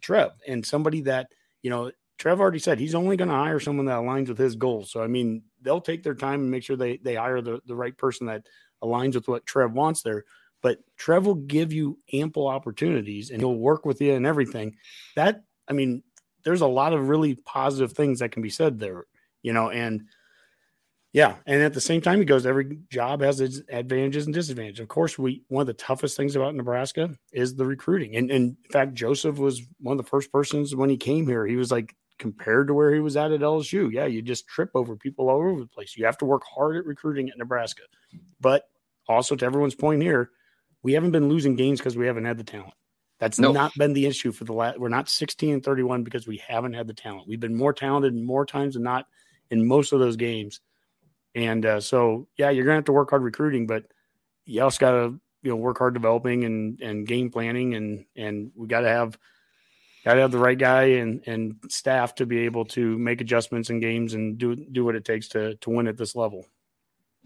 [0.00, 1.28] Trev, and somebody that
[1.62, 1.90] you know.
[2.18, 4.90] Trev already said he's only going to hire someone that aligns with his goals.
[4.90, 7.76] So I mean, they'll take their time and make sure they they hire the the
[7.76, 8.46] right person that
[8.82, 10.24] aligns with what Trev wants there.
[10.66, 14.74] But Trev will give you ample opportunities and he'll work with you and everything.
[15.14, 16.02] That I mean,
[16.42, 19.04] there's a lot of really positive things that can be said there,
[19.42, 20.02] you know, and
[21.12, 24.80] yeah, and at the same time, he goes, every job has its advantages and disadvantages.
[24.80, 28.16] Of course, we one of the toughest things about Nebraska is the recruiting.
[28.16, 31.46] And, and in fact, Joseph was one of the first persons when he came here.
[31.46, 34.70] He was like, compared to where he was at at LSU, yeah, you just trip
[34.74, 35.96] over people all over the place.
[35.96, 37.82] You have to work hard at recruiting at Nebraska.
[38.40, 38.64] But
[39.08, 40.32] also to everyone's point here,
[40.86, 42.72] we haven't been losing games because we haven't had the talent.
[43.18, 43.54] That's Nope.
[43.54, 44.78] not been the issue for the last.
[44.78, 47.26] We're not 16 and 31 because we haven't had the talent.
[47.26, 49.06] We've been more talented more times than not
[49.50, 50.60] in most of those games.
[51.34, 53.82] And uh, so, yeah, you're gonna have to work hard recruiting, but
[54.44, 58.52] you also got to you know work hard developing and and game planning, and and
[58.54, 59.18] we got to have
[60.04, 63.70] got to have the right guy and and staff to be able to make adjustments
[63.70, 66.46] in games and do do what it takes to to win at this level.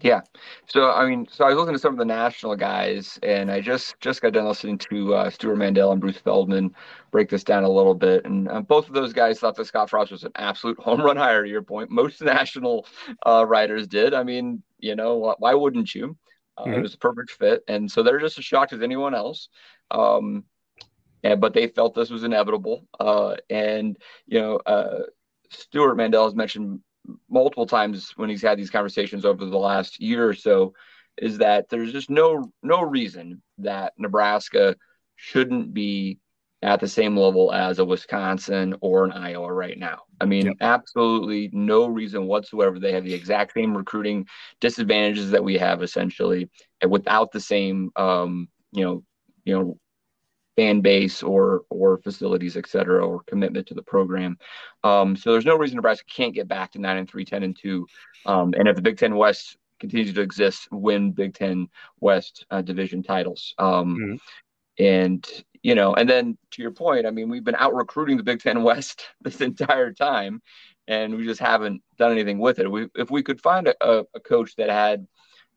[0.01, 0.21] Yeah.
[0.67, 3.61] So I mean, so I was looking at some of the national guys, and I
[3.61, 6.73] just just got done listening to uh, Stewart Mandel and Bruce Feldman
[7.11, 9.89] break this down a little bit, and uh, both of those guys thought that Scott
[9.89, 11.43] Frost was an absolute home run hire.
[11.43, 12.85] To your point, most national
[13.25, 14.13] uh, writers did.
[14.13, 16.17] I mean, you know, why wouldn't you?
[16.57, 16.81] Uh, It Mhm.
[16.81, 19.49] was a perfect fit, and so they're just as shocked as anyone else.
[19.91, 20.45] Um,
[21.23, 22.87] and but they felt this was inevitable.
[22.99, 24.99] Uh, and you know, uh,
[25.49, 26.79] Stewart Mandel has mentioned
[27.29, 30.73] multiple times when he's had these conversations over the last year or so
[31.17, 34.75] is that there's just no no reason that Nebraska
[35.15, 36.19] shouldn't be
[36.63, 40.03] at the same level as a Wisconsin or an Iowa right now.
[40.19, 40.55] I mean, Yep.
[40.61, 42.77] absolutely no reason whatsoever.
[42.79, 44.27] They have the exact same recruiting
[44.59, 46.49] disadvantages that we have essentially,
[46.81, 49.03] and without the same um, you know,
[49.43, 49.79] you know,
[50.61, 54.37] fan base or or facilities, et cetera, or commitment to the program.
[54.83, 57.57] Um, so there's no reason Nebraska can't get back to nine and three, 10 and
[57.57, 57.87] two.
[58.27, 61.67] Um, and if the Big Ten West continues to exist, win Big Ten
[61.99, 63.55] West uh, division titles.
[63.57, 64.15] Um, mm-hmm.
[64.83, 65.27] And
[65.63, 68.41] you know, and then to your point, I mean, we've been out recruiting the Big
[68.41, 70.43] Ten West this entire time,
[70.87, 72.69] and we just haven't done anything with it.
[72.69, 75.07] We, if we could find a, a coach that had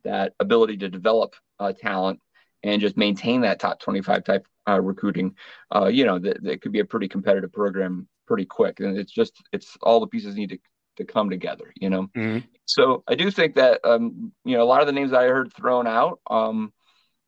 [0.05, 2.21] that ability to develop uh, talent
[2.63, 5.35] and just maintain that top 25 type uh, recruiting,
[5.75, 8.81] uh, you know, that, that could be a pretty competitive program pretty quick.
[8.81, 10.59] And it's just, it's all the pieces need to,
[10.97, 12.09] to come together, you know?
[12.17, 12.47] Mm-hmm.
[12.65, 15.53] So I do think that, um, you know, a lot of the names I heard
[15.53, 16.73] thrown out um,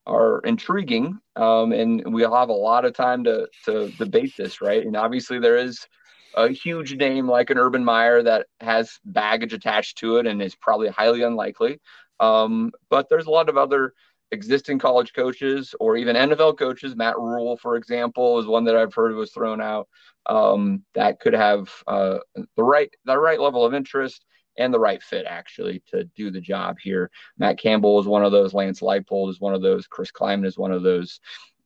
[0.07, 1.19] are intriguing.
[1.35, 4.85] Um, and we'll have a lot of time to, to debate this, right?
[4.85, 5.87] And obviously there is
[6.35, 10.55] a huge name like an Urban Meyer that has baggage attached to it and is
[10.55, 11.81] probably highly unlikely.
[12.21, 13.93] Um, but there's a lot of other
[14.33, 16.97] existing college coaches or even NFL coaches.
[16.97, 19.89] Matt Rhule, for example, is one that I've heard was thrown out.
[20.27, 22.19] Um, that could have uh,
[22.57, 24.25] the right the right level of interest
[24.59, 27.11] and the right fit actually to do the job here.
[27.39, 28.55] Matt Campbell is one of those.
[28.55, 29.87] Lance Leipold is one of those.
[29.87, 31.21] Chris Klieman is one of those.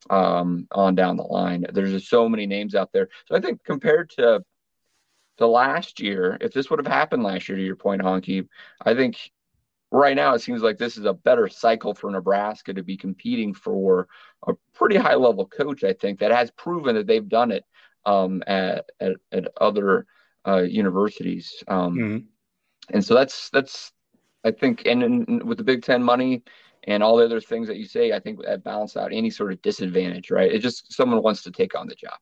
[0.09, 3.11] Um, on down the line, there's just so many names out there.
[3.29, 4.43] So I think compared to
[5.37, 8.49] the last year, if this would have happened last year, to your point, Honke,
[8.83, 9.31] I think
[9.91, 13.53] right now it seems like this is a better cycle for Nebraska to be competing
[13.53, 14.09] for
[14.47, 15.85] a pretty high level coach.
[15.85, 17.65] I think that has proven that they've done it
[18.07, 20.07] um, at, at, at other
[20.47, 22.19] uh, universities, um, mm-hmm.
[22.95, 23.93] and so that's that's
[24.43, 26.43] I think, and, and, with the Big Ten money
[26.85, 29.53] and all the other things that you say, I think that balance out any sort
[29.53, 30.31] of disadvantage.
[30.31, 30.51] Right?
[30.51, 32.15] It just someone wants to take on the job.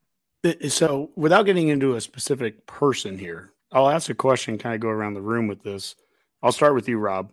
[0.68, 4.88] So, without getting into a specific person here, I'll ask a question, kind of go
[4.88, 5.94] around the room with this.
[6.42, 7.30] I'll start with you, Rob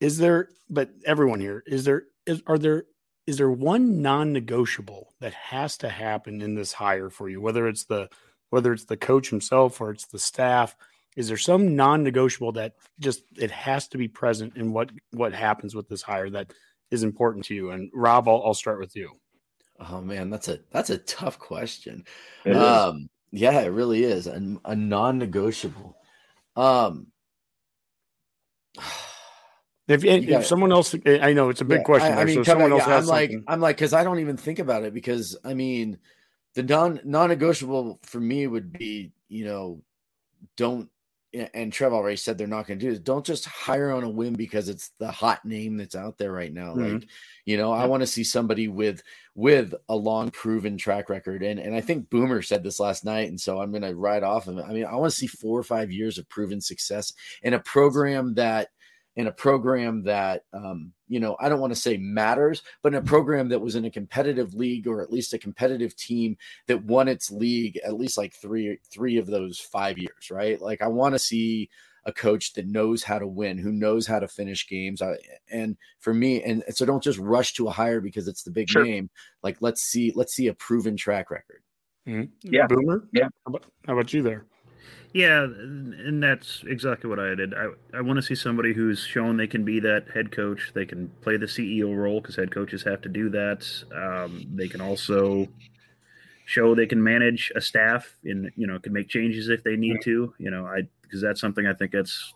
[0.00, 2.84] is there but everyone here is there is are there
[3.26, 7.40] is there one non-negotiable that has to happen in this hire for you?
[7.40, 8.08] Whether it's the
[8.50, 10.76] whether it's the coach himself or it's the staff
[11.16, 15.74] is there some non-negotiable that just it has to be present in what what happens
[15.74, 16.52] with this hire that
[16.90, 17.70] is important to you?
[17.70, 19.10] And rob i'll, I'll start with you.
[19.80, 22.04] Oh man that's a that's a tough question.
[22.46, 25.96] Um yeah it really is a, a non-negotiable.
[26.54, 27.08] Um
[29.88, 32.12] if, if gotta, someone else, I know it's a big yeah, question.
[32.12, 34.36] I, I mean, so someone else yeah, I'm like, I'm like, because I don't even
[34.36, 35.98] think about it because I mean,
[36.54, 39.82] the non non-negotiable for me would be, you know,
[40.56, 40.90] don't
[41.54, 43.00] and Trev already said they're not going to do this.
[43.00, 46.52] Don't just hire on a whim because it's the hot name that's out there right
[46.52, 46.74] now.
[46.74, 46.94] Mm-hmm.
[46.94, 47.08] Like,
[47.44, 47.82] you know, yeah.
[47.82, 49.02] I want to see somebody with
[49.34, 51.42] with a long proven track record.
[51.42, 54.22] And and I think Boomer said this last night, and so I'm going to write
[54.22, 54.64] off of it.
[54.66, 57.60] I mean, I want to see four or five years of proven success in a
[57.60, 58.68] program that
[59.16, 62.98] in a program that um, you know i don't want to say matters but in
[62.98, 66.84] a program that was in a competitive league or at least a competitive team that
[66.84, 70.60] won its league at least like three three of those five years right?
[70.60, 71.68] Like i want to see
[72.04, 75.16] a coach that knows how to win who knows how to finish games I,
[75.50, 78.68] and for me and so don't just rush to a hire because it's the big
[78.70, 78.84] sure.
[78.84, 79.10] name.
[79.42, 81.62] Like let's see let's see a proven track record.
[82.06, 82.30] Mm-hmm.
[82.42, 82.68] yeah.
[82.68, 83.08] Boomer?
[83.12, 83.24] Yeah.
[83.44, 84.46] How about, how about you there
[85.12, 87.54] yeah, and that's exactly what I did.
[87.54, 90.72] I, I want to see somebody who's shown they can be that head coach.
[90.74, 93.66] They can play the CEO role because head coaches have to do that.
[93.94, 95.48] Um, they can also
[96.44, 100.00] show they can manage a staff and you know can make changes if they need
[100.02, 100.34] to.
[100.38, 102.34] You know, I because that's something I think that's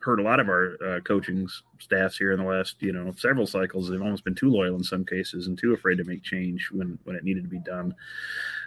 [0.00, 3.46] hurt a lot of our uh, coaching staffs here in the last you know several
[3.46, 3.88] cycles.
[3.88, 6.98] They've almost been too loyal in some cases and too afraid to make change when
[7.04, 7.94] when it needed to be done.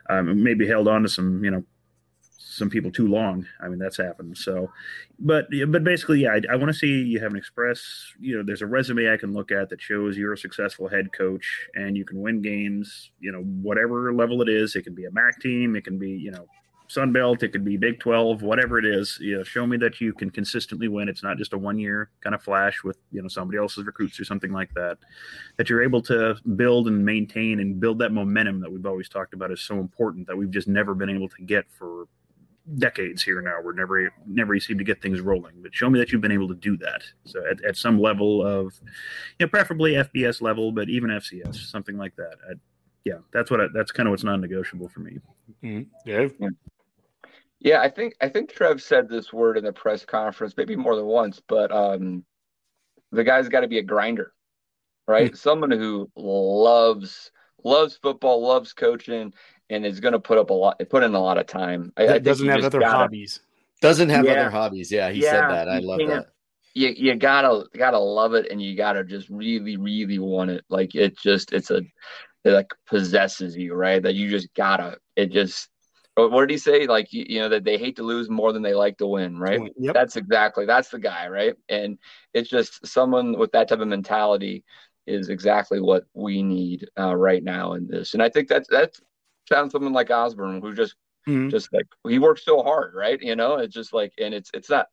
[0.10, 1.64] Um, maybe held on to some you know
[2.56, 3.46] some people too long.
[3.62, 4.38] I mean, that's happened.
[4.38, 4.72] So,
[5.20, 7.82] but but basically, yeah, I, I want to see you have an express.
[8.20, 11.12] You know, there's a resume I can look at that shows you're a successful head
[11.12, 13.12] coach and you can win games.
[13.20, 16.10] You know, whatever level it is, it can be a MAC team, it can be
[16.10, 16.48] you know
[16.88, 19.18] Sun Belt, it could be Big Twelve, whatever it is.
[19.20, 21.10] You know, show me that you can consistently win.
[21.10, 24.20] It's not just a one year kind of flash with you know somebody else's recruits
[24.20, 24.98] or something like that.
[25.58, 29.34] That you're able to build and maintain and build that momentum that we've always talked
[29.34, 32.08] about is so important that we've just never been able to get for
[32.78, 33.58] decades here now.
[33.64, 35.56] We're never never seem to get things rolling.
[35.62, 37.04] But show me that you've been able to do that.
[37.26, 38.74] So at, at some level of,
[39.40, 42.36] you know, preferably FBS level, but even FCS, something like that.
[42.50, 42.54] I,
[43.04, 45.20] yeah, that's what I, that's kind of what's non-negotiable for me.
[45.64, 46.10] Mm-hmm.
[46.10, 46.28] Yeah.
[46.40, 46.50] yeah.
[47.60, 50.96] Yeah, I think I think Trev said this word in the press conference, maybe more
[50.96, 52.24] than once, but um,
[53.12, 54.34] the guy's got to be a grinder,
[55.08, 55.32] right?
[55.32, 55.36] Mm-hmm.
[55.36, 57.32] Someone who loves
[57.64, 59.34] loves football, loves coaching,
[59.70, 61.92] and is going to put up a lot, it put in a lot of time.
[61.98, 63.40] I, I doesn't have other gotta, hobbies.
[63.82, 64.92] Doesn't have yeah, other hobbies.
[64.92, 65.70] Yeah, he yeah, said that.
[65.70, 66.28] I love that.
[66.74, 70.66] You, you gotta gotta love it, and you gotta just really really want it.
[70.70, 71.82] Like it just it's a
[72.44, 74.04] it like possesses you, right?
[74.04, 75.70] That you just gotta it just
[76.16, 76.88] what did he say?
[76.88, 79.38] Like you, you, know that they hate to lose more than they like to win,
[79.38, 79.60] right?
[79.78, 79.94] Yep.
[79.94, 81.56] That's exactly that's the guy, right?
[81.68, 81.98] And
[82.34, 84.64] it's just someone with that type of mentality
[85.08, 88.14] is exactly what we need uh, right now in this.
[88.14, 89.02] And I think that's that's
[89.48, 90.96] found someone like Osborne who just
[91.28, 91.50] mm-hmm.
[91.50, 93.22] just like he works so hard, right?
[93.22, 94.88] You know, it's just like and it's it's not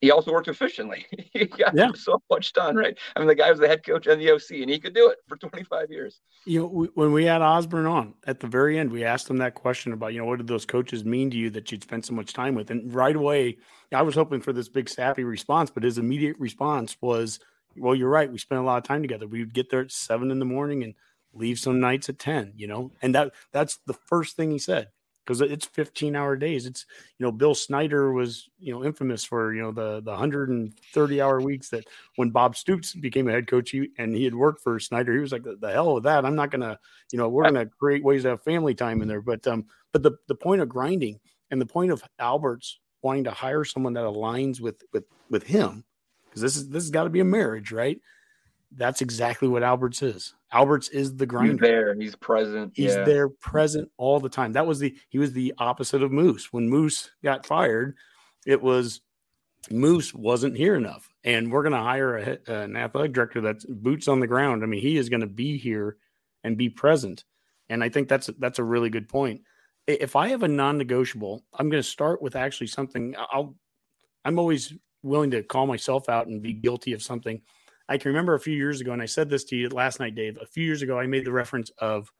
[0.00, 1.06] he also worked efficiently.
[1.32, 1.90] he got yeah.
[1.94, 2.96] so much done, right?
[3.14, 5.10] I mean, the guy was the head coach and the OC, and he could do
[5.10, 6.20] it for 25 years.
[6.46, 9.36] You know, we, when we had Osborne on at the very end, we asked him
[9.38, 12.06] that question about, you know, what did those coaches mean to you that you'd spent
[12.06, 12.70] so much time with?
[12.70, 13.58] And right away,
[13.92, 17.38] I was hoping for this big sappy response, but his immediate response was,
[17.76, 18.30] well, you're right.
[18.30, 19.26] We spent a lot of time together.
[19.26, 20.94] We would get there at seven in the morning and
[21.32, 24.88] leave some nights at 10, you know, and that that's the first thing he said
[25.30, 26.66] because it's 15 hour days.
[26.66, 26.86] It's,
[27.18, 31.40] you know, Bill Snyder was, you know, infamous for, you know, the, the 130 hour
[31.40, 31.84] weeks that
[32.16, 35.20] when Bob Stoops became a head coach he, and he had worked for Snyder, he
[35.20, 36.24] was like, the, the hell with that.
[36.24, 36.76] I'm not going to,
[37.12, 39.20] you know, we're going to create ways to have family time in there.
[39.20, 41.20] But, um, but the, the point of grinding
[41.52, 45.84] and the point of Alberts wanting to hire someone that aligns with, with, with him,
[46.24, 48.00] because this is, this has got to be a marriage, right?
[48.76, 50.34] That's exactly what Alberts is.
[50.52, 51.52] Alberts is the grinder.
[51.52, 51.94] He's there.
[51.94, 52.72] He's present.
[52.74, 53.04] He's yeah.
[53.04, 54.52] there, present all the time.
[54.52, 56.52] That was the he was the opposite of Moose.
[56.52, 57.96] When Moose got fired,
[58.46, 59.00] it was
[59.70, 64.08] Moose wasn't here enough, and we're going to hire a, an athletic director that's boots
[64.08, 64.62] on the ground.
[64.62, 65.96] I mean, he is going to be here
[66.44, 67.24] and be present,
[67.68, 69.42] and I think that's that's a really good point.
[69.86, 73.14] If I have a non-negotiable, I'm going to start with actually something.
[73.32, 73.56] I'll
[74.24, 77.40] I'm always willing to call myself out and be guilty of something
[77.90, 80.14] I can remember a few years ago, and I said this to you last night,
[80.14, 80.38] Dave.
[80.40, 82.10] A few years ago, I made the reference of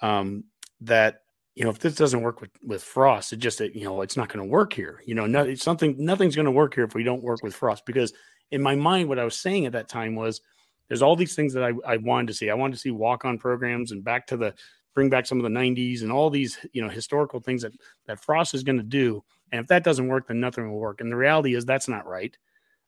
[0.00, 0.44] um,
[0.80, 1.20] that
[1.54, 4.30] you know if this doesn't work with with Frost, it just you know it's not
[4.30, 5.02] going to work here.
[5.04, 7.84] You know, no, something nothing's going to work here if we don't work with Frost.
[7.84, 8.14] Because
[8.50, 10.40] in my mind, what I was saying at that time was
[10.88, 12.48] there's all these things that I, I wanted to see.
[12.48, 14.54] I wanted to see walk on programs and back to the
[14.94, 17.72] bring back some of the 90s and all these you know historical things that
[18.06, 19.22] that Frost is going to do.
[19.52, 21.02] And if that doesn't work, then nothing will work.
[21.02, 22.34] And the reality is that's not right.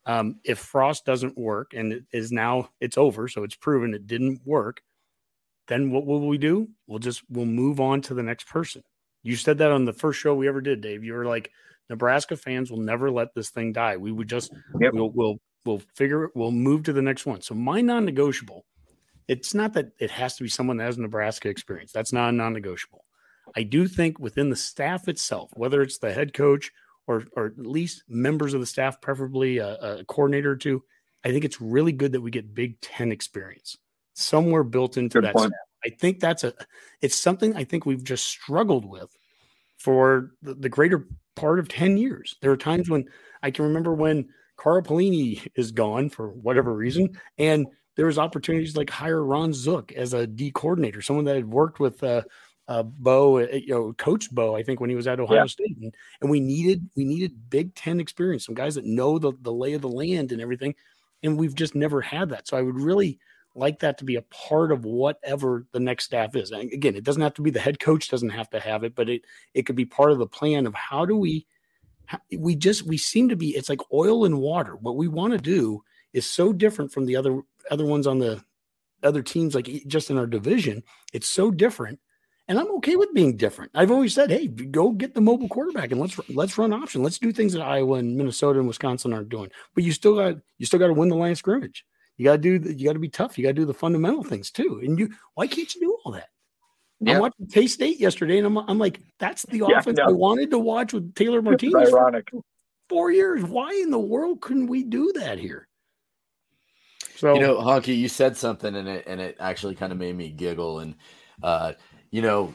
[0.06, 4.06] Um, if Frost doesn't work and it is now it's over, so it's proven it
[4.06, 4.82] didn't work,
[5.68, 6.68] then what will we do?
[6.86, 8.82] We'll just we'll move on to the next person.
[9.22, 11.02] You said that on the first show we ever did, Dave.
[11.04, 11.50] You were like,
[11.88, 13.96] Nebraska fans will never let this thing die.
[13.96, 14.92] We would just yep.
[14.92, 17.40] we'll we'll we'll figure we'll move to the next one.
[17.40, 18.66] So my non-negotiable,
[19.28, 21.92] it's not that it has to be someone that has Nebraska experience.
[21.92, 23.04] That's not a non-negotiable.
[23.56, 26.70] I do think within the staff itself, whether it's the head coach
[27.06, 30.82] or or at least members of the staff, preferably a, a coordinator or two.
[31.24, 33.76] I think it's really good that we get Big Ten experience
[34.14, 35.38] somewhere built into good that.
[35.38, 35.52] Staff.
[35.84, 36.54] I think that's a
[37.02, 39.14] it's something I think we've just struggled with
[39.76, 42.36] for the, the, greater part of 10 years.
[42.40, 43.04] There are times when
[43.42, 48.76] I can remember when Carl Pelini is gone for whatever reason, and there was opportunities
[48.76, 52.22] like hire Ron Zook as a D coordinator, someone that had worked with uh,
[52.68, 55.46] uh, Bo, uh, you know, Coach Bo, I think when he was at Ohio yeah.
[55.46, 59.32] State, and, and, we needed we needed Big Ten experience, some guys that know the
[59.42, 60.74] the lay of the land and everything,
[61.22, 62.48] and we've just never had that.
[62.48, 63.18] So I would really
[63.54, 66.50] like that to be a part of whatever the next staff is.
[66.50, 68.94] And again, it doesn't have to be the head coach doesn't have to have it,
[68.94, 71.46] but it it could be part of the plan of how do we
[72.36, 74.76] we just we seem to be it's like oil and water.
[74.76, 75.82] What we want to do
[76.14, 78.42] is so different from the other other ones on the
[79.02, 80.82] other teams like just in our division.
[81.12, 82.00] It's so different
[82.46, 83.70] and I'm okay with being different.
[83.74, 87.02] I've always said, "Hey, go get the mobile quarterback and let's let's run option.
[87.02, 90.36] Let's do things that Iowa and Minnesota and Wisconsin aren't doing." But you still got
[90.58, 91.84] you still got to win the line of scrimmage.
[92.16, 93.38] You got to do the, you got to be tough.
[93.38, 94.80] You got to do the fundamental things too.
[94.84, 96.28] And you why can't you do all that?
[97.00, 97.16] Yeah.
[97.16, 100.50] I watched K State yesterday, and I'm I'm like, that's the yeah, offense I wanted
[100.50, 101.92] to watch with Taylor Martinez.
[101.92, 102.30] ironic.
[102.90, 103.42] Four years.
[103.42, 105.66] Why in the world couldn't we do that here?
[107.16, 110.14] So you know, Honke, you said something, and it and it actually kind of made
[110.14, 110.96] me giggle and.
[111.42, 111.72] uh
[112.14, 112.54] you know,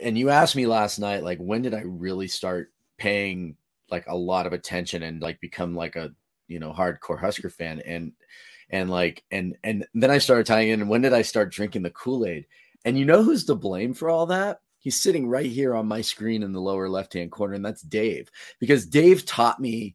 [0.00, 3.54] and you asked me last night, like, when did I really start paying
[3.90, 6.12] like a lot of attention and like become like a
[6.48, 8.12] you know hardcore Husker fan and
[8.70, 11.90] and like and and then I started tying in when did I start drinking the
[11.90, 12.46] Kool-Aid?
[12.86, 14.60] And you know who's to blame for all that?
[14.78, 18.30] He's sitting right here on my screen in the lower left-hand corner, and that's Dave.
[18.60, 19.94] Because Dave taught me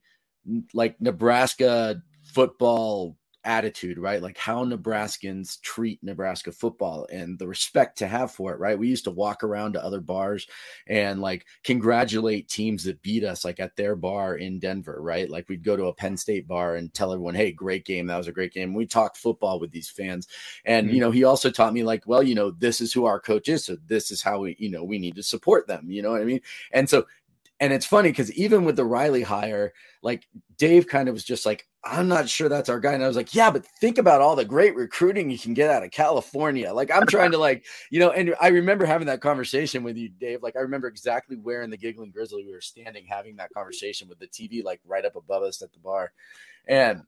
[0.75, 4.21] like Nebraska football attitude, right?
[4.21, 8.77] Like how Nebraskans treat Nebraska football and the respect to have for it, right?
[8.77, 10.47] We used to walk around to other bars
[10.87, 15.29] and like congratulate teams that beat us, like at their bar in Denver, right?
[15.29, 18.07] Like we'd go to a Penn State bar and tell everyone, hey, great game.
[18.07, 18.73] That was a great game.
[18.73, 20.27] We talked football with these fans.
[20.65, 20.95] And, mm-hmm.
[20.95, 23.49] you know, he also taught me, like, well, you know, this is who our coach
[23.49, 23.65] is.
[23.65, 25.89] So this is how we, you know, we need to support them.
[25.89, 26.41] You know what I mean?
[26.71, 27.05] And so
[27.61, 30.27] and it's funny because even with the Riley hire, like
[30.57, 32.93] Dave kind of was just like, I'm not sure that's our guy.
[32.93, 35.71] And I was like, yeah, but think about all the great recruiting you can get
[35.71, 36.71] out of California.
[36.71, 40.09] Like, I'm trying to, like, you know, and I remember having that conversation with you,
[40.09, 40.43] Dave.
[40.43, 44.07] Like, I remember exactly where in the Giggling Grizzly we were standing having that conversation
[44.07, 46.11] with the TV, like, right up above us at the bar.
[46.67, 47.01] And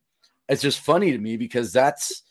[0.49, 2.23] it's just funny to me because that's,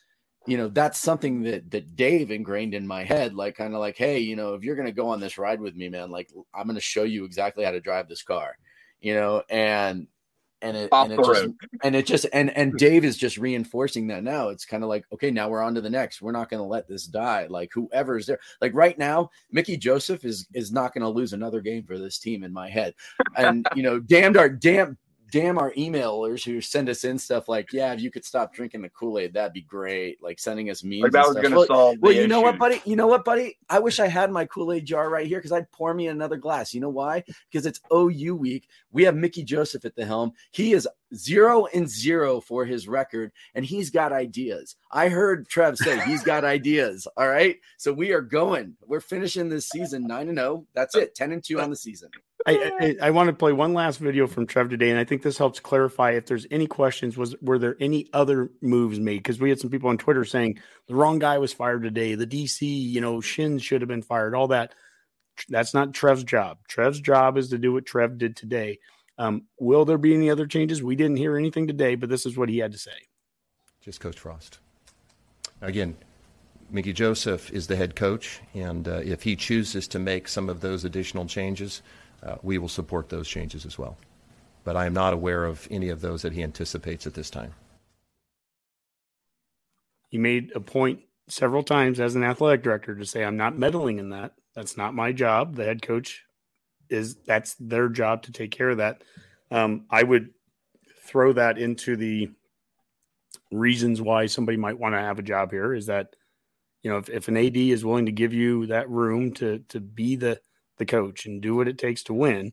[0.47, 3.97] you know, that's something that that Dave ingrained in my head, like kind of like,
[3.97, 6.67] hey, you know, if you're gonna go on this ride with me, man, like I'm
[6.67, 8.59] gonna show you exactly how to drive this car,
[9.01, 10.09] you know, and
[10.63, 11.47] and it, and it just,
[11.83, 14.49] and it just and and Dave is just reinforcing that now.
[14.49, 16.23] It's kind of like, okay, now we're on to the next.
[16.23, 17.47] We're not going to let this die.
[17.51, 21.33] Like whoever is there, like right now, Mickey Joseph is is not going to lose
[21.33, 22.95] another game for this team in my head.
[23.37, 24.97] And you know, damned our damn
[25.33, 28.83] damn our emailers who send us in stuff like, yeah, if you could stop drinking
[28.83, 30.23] the Kool Aid, that'd be great.
[30.23, 31.03] Like sending us memes.
[31.03, 31.97] Like that was going to well, solve.
[32.01, 32.81] Well, you know what, buddy?
[32.85, 33.59] You know what, buddy?
[33.69, 36.37] I wish I had my Kool Aid jar right here because I'd pour me another
[36.37, 36.75] glass.
[36.75, 37.25] You know why?
[37.51, 38.69] Because it's OU week.
[38.93, 40.33] We have Mickey Joseph at the helm.
[40.51, 44.77] He is zero and zero for his record, and he's got ideas.
[44.91, 47.07] I heard Trev say he's got ideas.
[47.17, 48.77] All right, so we are going.
[48.87, 50.49] We're finishing this season nine and zero.
[50.49, 50.67] Oh.
[50.75, 51.15] That's it.
[51.15, 52.11] Ten and two on the season.
[52.47, 55.23] I, I, I, want to play one last video from Trev today, and I think
[55.23, 57.17] this helps clarify if there's any questions.
[57.17, 59.19] Was were there any other moves made?
[59.19, 60.59] Because we had some people on Twitter saying
[60.89, 62.15] the wrong guy was fired today.
[62.15, 64.35] The DC, you know, Shins should have been fired.
[64.35, 64.75] All that.
[65.49, 66.59] That's not Trev's job.
[66.69, 68.79] Trev's job is to do what Trev did today.
[69.19, 70.83] Um, will there be any other changes?
[70.83, 72.91] We didn't hear anything today, but this is what he had to say.
[73.81, 74.59] Just Coach Frost.
[75.61, 75.97] Again,
[76.71, 80.61] Mickey Joseph is the head coach, and uh, if he chooses to make some of
[80.61, 81.83] those additional changes,
[82.23, 83.99] uh, we will support those changes as well.
[84.65, 87.55] But I am not aware of any of those that he anticipates at this time.
[90.09, 93.99] He made a point several times as an athletic director to say, I'm not meddling
[93.99, 94.35] in that.
[94.55, 95.57] That's not my job.
[95.57, 96.25] The head coach
[96.93, 99.03] is that's their job to take care of that.
[99.51, 100.31] Um, I would
[101.05, 102.31] throw that into the
[103.51, 106.17] reasons why somebody might want to have a job here is that
[106.83, 109.81] you know if, if an AD is willing to give you that room to to
[109.81, 110.41] be the
[110.79, 112.53] the coach and do what it takes to win,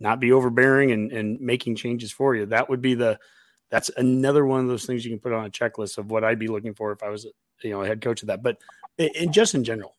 [0.00, 2.46] not be overbearing and, and making changes for you.
[2.46, 3.18] That would be the
[3.70, 6.38] that's another one of those things you can put on a checklist of what I'd
[6.38, 7.26] be looking for if I was
[7.62, 8.42] you know a head coach of that.
[8.42, 8.58] But
[8.98, 9.94] and just in general,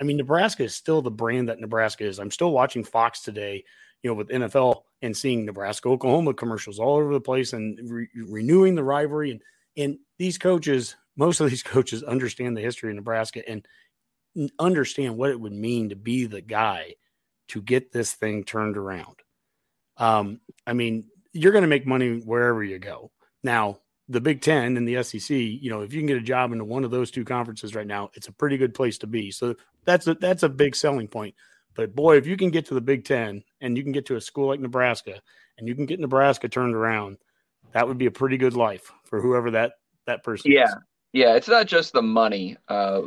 [0.00, 2.18] I mean Nebraska is still the brand that Nebraska is.
[2.18, 3.64] I'm still watching Fox today,
[4.02, 8.08] you know, with NFL and seeing Nebraska Oklahoma commercials all over the place and re-
[8.14, 9.42] renewing the rivalry and
[9.76, 13.66] and these coaches, most of these coaches understand the history of Nebraska and
[14.58, 16.94] understand what it would mean to be the guy
[17.48, 19.16] to get this thing turned around.
[19.96, 23.10] Um, I mean, you're going to make money wherever you go.
[23.42, 23.78] Now,
[24.08, 26.64] the Big Ten and the SEC, you know, if you can get a job into
[26.64, 29.30] one of those two conferences right now, it's a pretty good place to be.
[29.30, 29.54] So
[29.88, 31.34] that's a that's a big selling point.
[31.74, 34.16] But boy, if you can get to the Big Ten and you can get to
[34.16, 35.20] a school like Nebraska
[35.56, 37.16] and you can get Nebraska turned around,
[37.72, 39.72] that would be a pretty good life for whoever that
[40.06, 40.64] that person yeah.
[40.64, 40.74] is.
[41.14, 42.58] Yeah, it's not just the money.
[42.68, 43.02] Uh,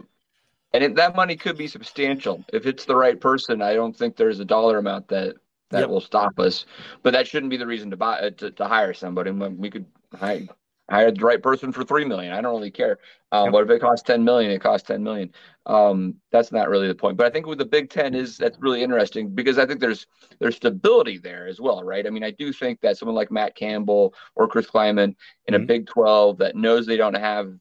[0.73, 3.61] and it, that money could be substantial if it's the right person.
[3.61, 5.36] I don't think there's a dollar amount that
[5.69, 5.89] that yep.
[5.89, 6.65] will stop us,
[7.03, 9.29] but that shouldn't be the reason to buy uh, to, to hire somebody.
[9.29, 10.47] We could hire,
[10.92, 12.34] hire the right person for three million.
[12.34, 13.00] I don't really care.
[13.32, 13.54] Um, yep.
[13.54, 15.32] But if it costs ten million, it costs ten million.
[15.66, 17.18] Um, that's not really the point.
[17.18, 20.08] But I think with the Big Ten is that's really interesting because I think there's
[20.39, 22.06] there's stability there as well, right?
[22.06, 25.16] I mean, I do think that someone like Matt Campbell or Chris Klieman
[25.48, 25.56] in mm-hmm.
[25.56, 27.54] a Big Twelve that knows they don't have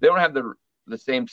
[0.00, 0.54] they don't have the
[0.86, 1.26] the same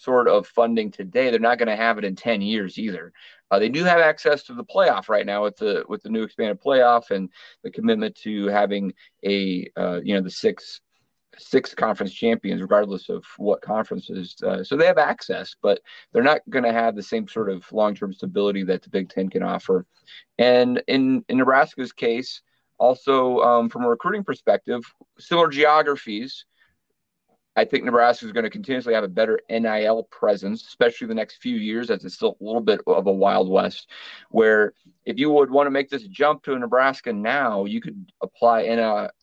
[0.00, 3.12] sort of funding today, they're not going to have it in 10 years either.
[3.50, 6.22] Uh, they do have access to the playoff right now with the with the new
[6.22, 7.28] expanded playoff and
[7.64, 8.92] the commitment to having
[9.24, 10.80] a uh, you know the six
[11.36, 14.36] six conference champions regardless of what conferences.
[14.44, 15.80] Uh, so they have access, but
[16.12, 19.08] they're not going to have the same sort of long term stability that the Big
[19.08, 19.84] Ten can offer.
[20.38, 22.42] And in in Nebraska's case,
[22.78, 24.82] also um, from a recruiting perspective,
[25.18, 26.44] similar geographies.
[27.56, 31.36] I think Nebraska is going to continuously have a better NIL presence, especially the next
[31.36, 33.90] few years, as it's still a little bit of a wild west.
[34.30, 34.72] Where
[35.04, 38.62] if you would want to make this jump to Nebraska now, you could apply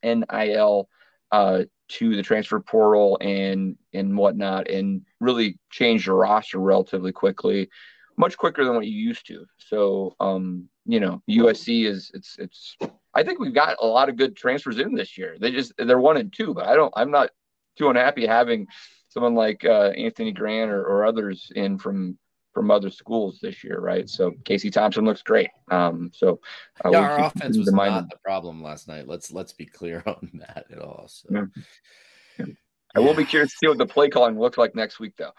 [0.04, 0.90] NIL
[1.32, 7.70] uh, to the transfer portal and and whatnot, and really change your roster relatively quickly,
[8.18, 9.46] much quicker than what you used to.
[9.58, 12.76] So, um, you know, USC is it's it's.
[13.14, 15.38] I think we've got a lot of good transfers in this year.
[15.40, 16.94] They just they're one and two, but I don't.
[16.96, 17.30] I'm not
[17.78, 18.68] too unhappy having
[19.10, 22.18] someone like uh, Anthony Grant or, or, others in from
[22.54, 24.10] from other schools this year, right?
[24.10, 25.50] So Casey Thompson looks great.
[25.70, 26.40] Um, so
[26.84, 29.08] uh, yeah, our offense was not the problem last night.
[29.08, 31.06] Let's let's be clear on that at all.
[31.08, 31.28] So.
[31.32, 31.46] Yeah.
[32.40, 32.46] Yeah.
[32.96, 35.34] I will be curious to see what the play calling looks like next week, though.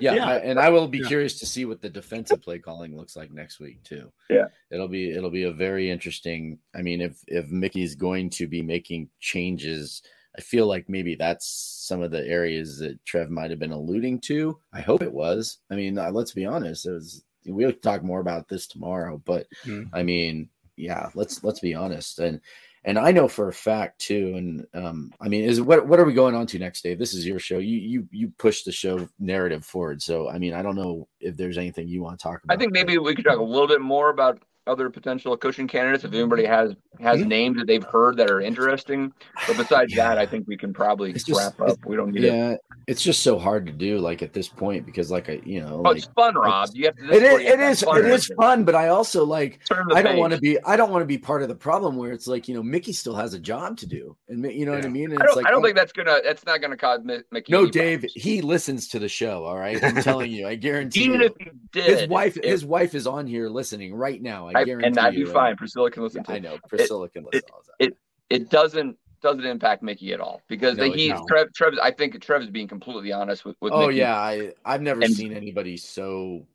[0.00, 0.26] yeah, yeah.
[0.26, 1.08] I, and I will be yeah.
[1.08, 4.10] curious to see what the defensive play calling looks like next week too.
[4.30, 6.58] Yeah, it'll be it'll be a very interesting.
[6.74, 10.02] I mean, if if Mickey's going to be making changes
[10.36, 14.20] I feel like maybe that's some of the areas that Trev might have been alluding
[14.20, 14.58] to.
[14.72, 15.58] I hope it was.
[15.70, 16.86] I mean, uh, let's be honest.
[16.86, 17.24] It was.
[17.44, 19.90] We'll talk more about this tomorrow, but mm.
[19.92, 22.20] I mean, yeah, let's let's be honest.
[22.20, 22.40] And
[22.84, 24.34] and I know for a fact too.
[24.36, 26.98] And um, I mean, is what what are we going on to next, Dave?
[26.98, 27.58] This is your show.
[27.58, 30.02] You you you push the show narrative forward.
[30.02, 32.54] So I mean, I don't know if there's anything you want to talk about.
[32.54, 36.04] I think maybe we could talk a little bit more about other potential coaching candidates
[36.04, 37.28] if anybody has has mm-hmm.
[37.28, 39.12] names that they've heard that are interesting.
[39.46, 40.08] But besides yeah.
[40.08, 41.78] that, I think we can probably it's wrap up.
[41.84, 42.60] We don't need yeah, it.
[42.86, 45.82] it's just so hard to do like at this point because like I you know
[45.84, 46.70] oh, like, it's fun, Rob.
[46.74, 47.12] You have to.
[47.12, 47.40] It is.
[47.40, 47.82] It is.
[47.82, 49.60] Fun it is fun, but I also like.
[49.92, 50.62] I don't want to be.
[50.64, 52.92] I don't want to be part of the problem where it's like you know Mickey
[52.92, 54.78] still has a job to do, and you know yeah.
[54.78, 55.12] what I mean.
[55.12, 56.20] And I don't, like, I don't think that's gonna.
[56.22, 57.52] That's not gonna cause Mickey.
[57.52, 58.00] No, Dave.
[58.00, 58.12] Problems.
[58.14, 59.44] He listens to the show.
[59.44, 60.46] All right, I'm telling you.
[60.46, 61.04] I guarantee.
[61.04, 61.26] Even you.
[61.26, 62.36] if he did, his wife.
[62.36, 64.51] If, his wife is on here listening right now.
[64.54, 64.86] I, guarantee.
[64.86, 65.52] And that'd be fine.
[65.52, 66.36] Uh, Priscilla can listen yeah, to.
[66.36, 67.48] I know Priscilla it, can listen.
[67.78, 67.96] It, it,
[68.30, 71.24] it doesn't doesn't impact Mickey at all because no, he's no.
[71.28, 71.52] Trev.
[71.54, 71.74] Trev.
[71.82, 73.56] I think Trev is being completely honest with.
[73.60, 73.98] with oh Mickey.
[73.98, 76.46] yeah, I I've never and, seen anybody so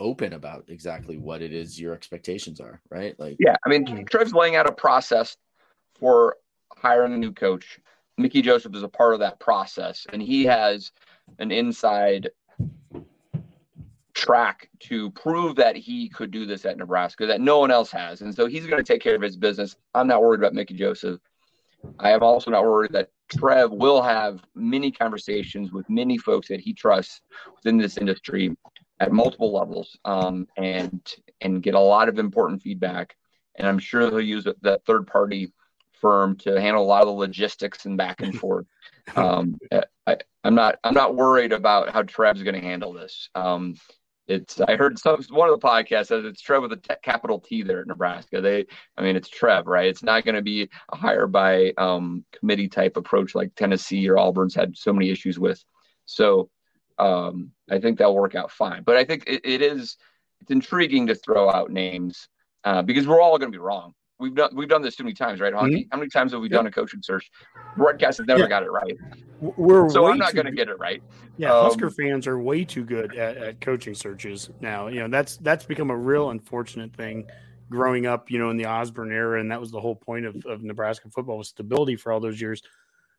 [0.00, 2.80] open about exactly what it is your expectations are.
[2.90, 3.18] Right?
[3.18, 4.02] Like yeah, I mean hmm.
[4.04, 5.36] Trev's laying out a process
[5.98, 6.36] for
[6.76, 7.78] hiring a new coach.
[8.18, 10.90] Mickey Joseph is a part of that process, and he has
[11.38, 12.30] an inside
[14.16, 18.22] track to prove that he could do this at Nebraska that no one else has.
[18.22, 19.76] And so he's going to take care of his business.
[19.94, 21.20] I'm not worried about Mickey Joseph.
[21.98, 26.60] I am also not worried that Trev will have many conversations with many folks that
[26.60, 27.20] he trusts
[27.54, 28.56] within this industry
[29.00, 31.00] at multiple levels um, and
[31.42, 33.16] and get a lot of important feedback.
[33.56, 35.52] And I'm sure he'll use that third party
[36.00, 38.66] firm to handle a lot of the logistics and back and forth.
[39.14, 39.56] Um,
[40.06, 43.28] I, am not I'm not worried about how Trev's going to handle this.
[43.36, 43.76] Um,
[44.28, 47.38] it's I heard some one of the podcasts says it's Trev with a t- capital
[47.38, 48.40] T there in Nebraska.
[48.40, 48.66] They,
[48.96, 49.88] I mean, it's Trev, right?
[49.88, 54.18] It's not going to be a hire by um, committee type approach like Tennessee or
[54.18, 55.62] Auburn's had so many issues with.
[56.06, 56.50] So
[56.98, 58.82] um, I think that'll work out fine.
[58.82, 59.96] But I think it, it is
[60.40, 62.28] it's intriguing to throw out names
[62.64, 63.94] uh, because we're all going to be wrong.
[64.18, 65.72] We've done we've done this too many times, right, Honke?
[65.72, 65.88] Mm-hmm.
[65.92, 67.30] How many times have we done a coaching search?
[67.76, 68.48] Broadcast has never yeah.
[68.48, 68.96] got it right.
[69.40, 71.02] We're so I'm not going to get it right.
[71.36, 74.88] Yeah, um, Husker fans are way too good at, at coaching searches now.
[74.88, 77.26] You know that's that's become a real unfortunate thing.
[77.68, 80.36] Growing up, you know, in the Osborne era, and that was the whole point of,
[80.46, 82.62] of Nebraska football was stability for all those years.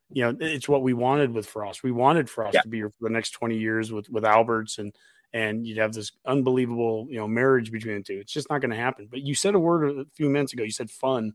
[0.10, 1.84] You know, it's what we wanted with Frost.
[1.84, 2.62] We wanted Frost yeah.
[2.62, 4.96] to be here for the next 20 years with with Alberts and
[5.38, 8.18] and you'd have this unbelievable, you know, marriage between the two.
[8.18, 9.08] It's just not going to happen.
[9.10, 10.64] But you said a word a few minutes ago.
[10.64, 11.34] You said fun,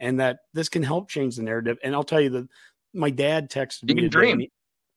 [0.00, 1.76] and that this can help change the narrative.
[1.84, 2.48] And I'll tell you that
[2.94, 4.02] my dad texted you me.
[4.02, 4.40] Can dream.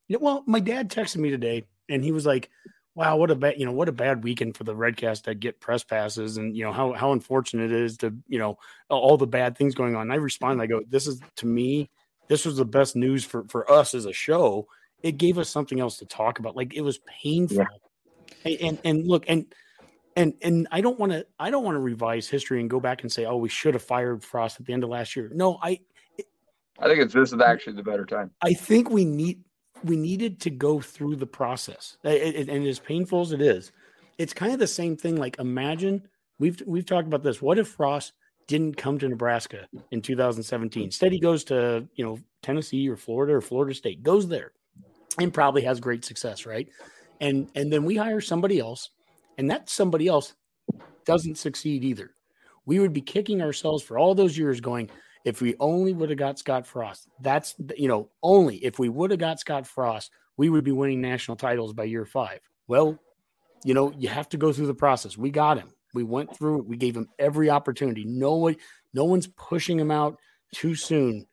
[0.08, 2.48] He, well, my dad texted me today, and he was like,
[2.94, 5.60] "Wow, what a bad, you know, what a bad weekend for the Redcast to get
[5.60, 8.56] press passes, and you know how how unfortunate it is to, you know,
[8.88, 11.90] all the bad things going on." And I responded, I go, "This is to me,
[12.28, 14.66] this was the best news for for us as a show."
[15.02, 16.56] It gave us something else to talk about.
[16.56, 17.58] Like it was painful.
[17.58, 17.66] Yeah
[18.44, 19.46] and and look and
[20.16, 23.02] and and I don't want to I don't want to revise history and go back
[23.02, 25.30] and say oh we should have fired Frost at the end of last year.
[25.32, 25.80] No, I
[26.78, 28.30] I think it's this is actually the better time.
[28.42, 29.42] I think we need
[29.84, 33.72] we needed to go through the process, it, it, and as painful as it is,
[34.18, 35.16] it's kind of the same thing.
[35.16, 36.06] Like imagine
[36.38, 37.42] we've we've talked about this.
[37.42, 38.12] What if Frost
[38.46, 40.84] didn't come to Nebraska in 2017?
[40.84, 44.52] Instead, he goes to you know Tennessee or Florida or Florida State, goes there,
[45.18, 46.68] and probably has great success, right?
[47.20, 48.90] And and then we hire somebody else
[49.38, 50.34] and that somebody else
[51.04, 52.10] doesn't succeed either.
[52.64, 54.90] We would be kicking ourselves for all those years going
[55.24, 57.08] if we only would have got scott frost.
[57.20, 61.00] That's you know only if we would have got scott frost we would be winning
[61.00, 62.40] national titles by year five.
[62.66, 62.98] Well
[63.64, 65.16] you know you have to go through the process.
[65.16, 65.72] We got him.
[65.94, 68.04] We went through we gave him every opportunity.
[68.04, 68.56] No one
[68.92, 70.18] no one's pushing him out
[70.54, 71.26] too soon.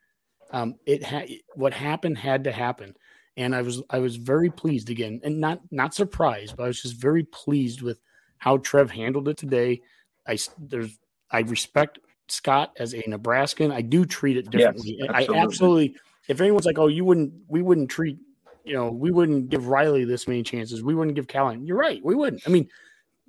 [0.51, 2.95] Um, it had what happened had to happen
[3.37, 6.81] and I was I was very pleased again, and not not surprised, but I was
[6.81, 7.99] just very pleased with
[8.37, 9.81] how Trev handled it today.
[10.27, 10.99] I there's
[11.31, 13.71] I respect Scott as a Nebraskan.
[13.71, 14.97] I do treat it differently.
[14.99, 15.39] Yes, absolutely.
[15.39, 15.95] I absolutely.
[16.27, 18.17] If anyone's like, "Oh, you wouldn't," we wouldn't treat,
[18.63, 20.81] you know, we wouldn't give Riley this many chances.
[20.83, 21.65] We wouldn't give Callan.
[21.65, 22.03] You're right.
[22.03, 22.43] We wouldn't.
[22.47, 22.69] I mean,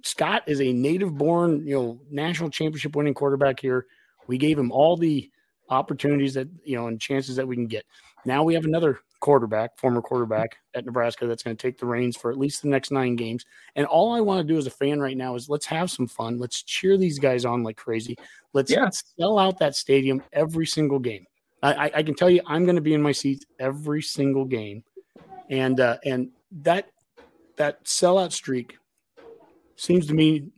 [0.02, 3.86] Scott is a native-born, you know, national championship winning quarterback here.
[4.28, 5.28] We gave him all the
[5.70, 7.84] opportunities that you know and chances that we can get.
[8.24, 12.16] Now we have another quarterback, former quarterback at Nebraska, that's going to take the reins
[12.16, 13.44] for at least the next nine games.
[13.74, 16.06] And all I want to do as a fan right now is let's have some
[16.06, 16.38] fun.
[16.38, 18.16] Let's cheer these guys on like crazy.
[18.52, 18.90] Let's yeah.
[18.90, 21.26] sell out that stadium every single game.
[21.62, 24.84] I, I can tell you, I'm going to be in my seats every single game,
[25.48, 26.28] and uh, and
[26.60, 26.90] that
[27.56, 28.76] that sellout streak
[29.76, 30.48] seems to me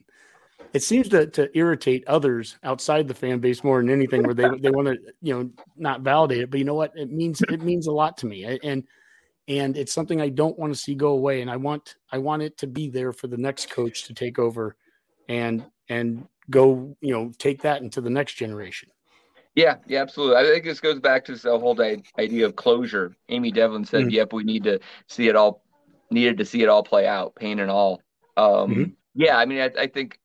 [0.76, 4.46] it seems to, to irritate others outside the fan base more than anything where they,
[4.58, 7.62] they want to you know not validate it but you know what it means it
[7.62, 8.84] means a lot to me and
[9.48, 12.42] and it's something i don't want to see go away and i want i want
[12.42, 14.76] it to be there for the next coach to take over
[15.30, 18.90] and and go you know take that into the next generation
[19.54, 20.36] yeah, yeah, absolutely.
[20.36, 21.80] I think this goes back to the whole
[22.18, 23.16] idea of closure.
[23.30, 24.10] Amy Devlin said, mm-hmm.
[24.10, 25.62] "Yep, we need to see it all,
[26.10, 28.02] needed to see it all play out, pain and all."
[28.36, 28.82] Um, mm-hmm.
[29.14, 30.18] Yeah, I mean, I, I, think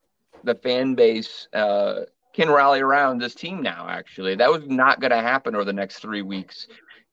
[0.44, 2.02] the fan base uh,
[2.34, 3.88] can rally around this team now.
[3.90, 6.68] Actually, that was not going to happen over the next three weeks.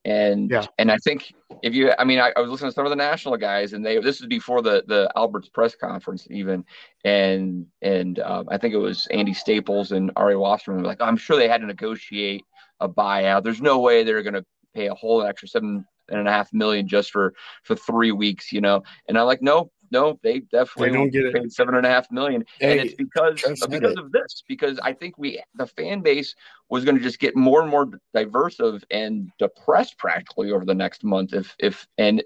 [0.05, 0.65] And yeah.
[0.77, 2.95] and I think if you, I mean, I, I, was listening to some of the
[2.95, 6.63] national guys, and they this was before the the Alberts press conference even,
[7.03, 11.35] and and um, I think it was Andy Staples and Ari Wasserman like, I'm sure
[11.35, 12.45] they had to negotiate
[12.79, 13.43] a buyout.
[13.43, 16.87] There's no way they're going to pay a whole extra seven and a half million
[16.87, 18.83] just for for three weeks, you know.
[19.07, 21.53] And I'm like, no, no, they definitely they don't get paid it.
[21.53, 23.99] seven and a half million, hey, and it's because because it.
[23.99, 24.43] of this.
[24.47, 26.35] Because I think we the fan base
[26.69, 30.75] was going to just get more and more diverse of and depressed practically over the
[30.75, 31.33] next month.
[31.33, 32.23] If if and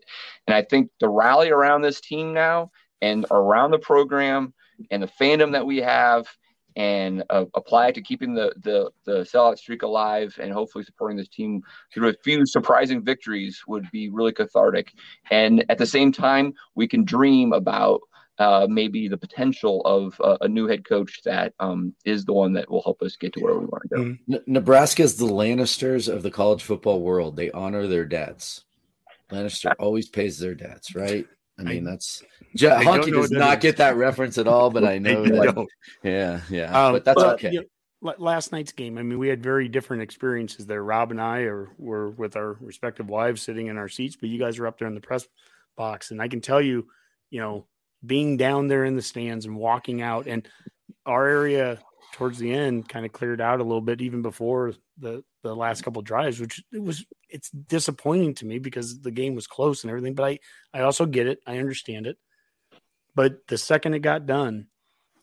[0.47, 4.53] and I think the rally around this team now and around the program
[4.91, 6.28] and the fandom that we have
[6.76, 11.28] and uh, apply to keeping the, the the sellout streak alive and hopefully supporting this
[11.28, 11.61] team
[11.93, 14.93] through a few surprising victories would be really cathartic.
[15.32, 18.01] And at the same time, we can dream about
[18.39, 22.53] uh, maybe the potential of uh, a new head coach that um, is the one
[22.53, 24.01] that will help us get to where we want to go.
[24.01, 24.51] Mm-hmm.
[24.51, 27.36] Nebraska is the Lannisters of the college football world.
[27.36, 28.65] They honor their debts.
[29.32, 31.28] Lannister always pays their debts, right?
[31.60, 32.24] I mean, that's
[32.58, 35.68] Honke does not get that reference at all, but I know I that.
[36.04, 37.51] Yeah, yeah, um, but that's but, okay.
[37.51, 37.66] You
[38.01, 40.84] know, last night's game, I mean, we had very different experiences there.
[40.84, 44.39] Rob and I are were with our respective wives sitting in our seats, but you
[44.39, 45.28] guys are up there in the press
[45.78, 46.88] box, and I can tell you,
[47.30, 47.66] you know,
[48.06, 50.47] being down there in the stands and walking out, and
[51.06, 51.80] our area
[52.14, 55.84] towards the end kind of cleared out a little bit even before the the last
[55.84, 59.89] couple drives which it was it's disappointing to me because the game was close and
[59.89, 60.39] everything but i
[60.74, 61.39] i also get it.
[61.45, 62.18] I understand it.
[63.16, 64.68] But the second it got done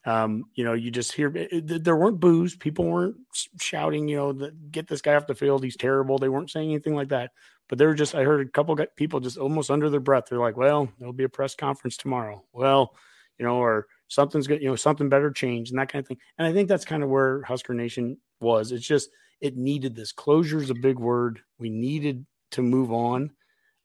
[0.07, 2.57] um you know you just hear it, there weren't boos.
[2.57, 3.16] People weren't
[3.61, 5.62] shouting you know the, get this guy off the field.
[5.62, 6.18] He's terrible.
[6.18, 7.32] They weren't saying anything like that.
[7.68, 10.24] But they were just i heard a couple people just almost under their breath.
[10.28, 12.43] They're like well there'll be a press conference tomorrow.
[12.53, 12.95] Well
[13.38, 16.19] you know or something's good, you know, something better change and that kind of thing.
[16.37, 18.73] And I think that's kind of where Husker Nation was.
[18.73, 19.09] It's just
[19.41, 20.13] it needed this.
[20.13, 21.41] Closure is a big word.
[21.59, 23.31] We needed to move on.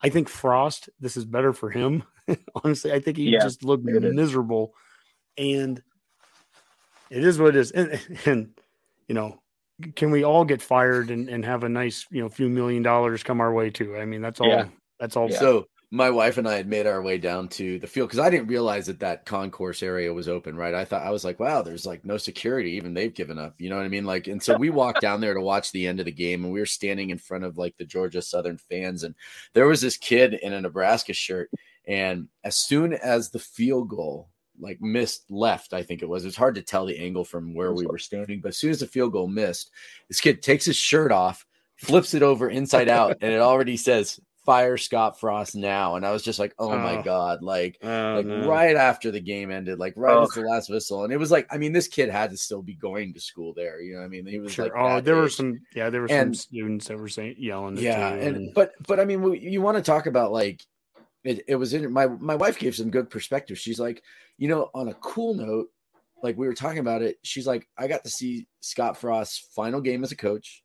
[0.01, 2.03] I think Frost, this is better for him.
[2.63, 4.73] Honestly, I think he yeah, just looked miserable.
[5.37, 5.81] And
[7.09, 7.71] it is what it is.
[7.71, 8.49] And, and,
[9.07, 9.39] you know,
[9.95, 13.23] can we all get fired and, and have a nice, you know, few million dollars
[13.23, 13.95] come our way too?
[13.95, 14.47] I mean, that's all.
[14.47, 14.67] Yeah.
[14.99, 15.29] That's all.
[15.29, 15.39] Yeah.
[15.39, 18.29] So my wife and I had made our way down to the field because I
[18.29, 20.57] didn't realize that that concourse area was open.
[20.57, 22.71] Right, I thought I was like, wow, there's like no security.
[22.71, 23.55] Even they've given up.
[23.57, 24.05] You know what I mean?
[24.05, 26.53] Like, and so we walked down there to watch the end of the game, and
[26.53, 29.15] we were standing in front of like the Georgia Southern fans, and
[29.53, 31.49] there was this kid in a Nebraska shirt,
[31.87, 34.29] and as soon as the field goal
[34.59, 36.25] like missed left, I think it was.
[36.25, 38.79] It's hard to tell the angle from where we were standing, but as soon as
[38.79, 39.71] the field goal missed,
[40.09, 41.45] this kid takes his shirt off,
[41.77, 45.95] flips it over inside out, and it already says fire Scott Frost now.
[45.95, 46.77] And I was just like, oh, oh.
[46.77, 47.41] my God.
[47.41, 48.47] Like, oh, like no.
[48.47, 50.23] right after the game ended, like right oh.
[50.23, 51.03] as the last whistle.
[51.03, 53.53] And it was like, I mean, this kid had to still be going to school
[53.55, 53.81] there.
[53.81, 54.25] You know I mean?
[54.25, 54.65] He was sure.
[54.65, 55.21] like, oh, there age.
[55.21, 57.77] were some, yeah, there were and, some students that were saying, yelling.
[57.77, 58.09] Yeah.
[58.09, 60.61] And, and, but, but I mean, you want to talk about like,
[61.23, 63.57] it, it was in my, my wife gave some good perspective.
[63.57, 64.03] She's like,
[64.37, 65.69] you know, on a cool note,
[66.21, 69.81] like we were talking about it, she's like, I got to see Scott Frost's final
[69.81, 70.63] game as a coach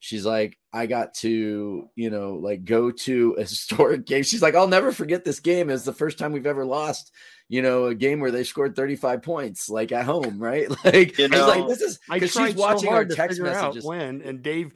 [0.00, 4.22] she's like i got to you know like go to a historic game.
[4.22, 5.70] She's like i'll never forget this game.
[5.70, 7.12] It's the first time we've ever lost
[7.48, 10.68] you know a game where they scored 35 points like at home right?
[10.84, 13.84] Like you know like this is because she's watching so our text messages.
[13.84, 14.74] when and dave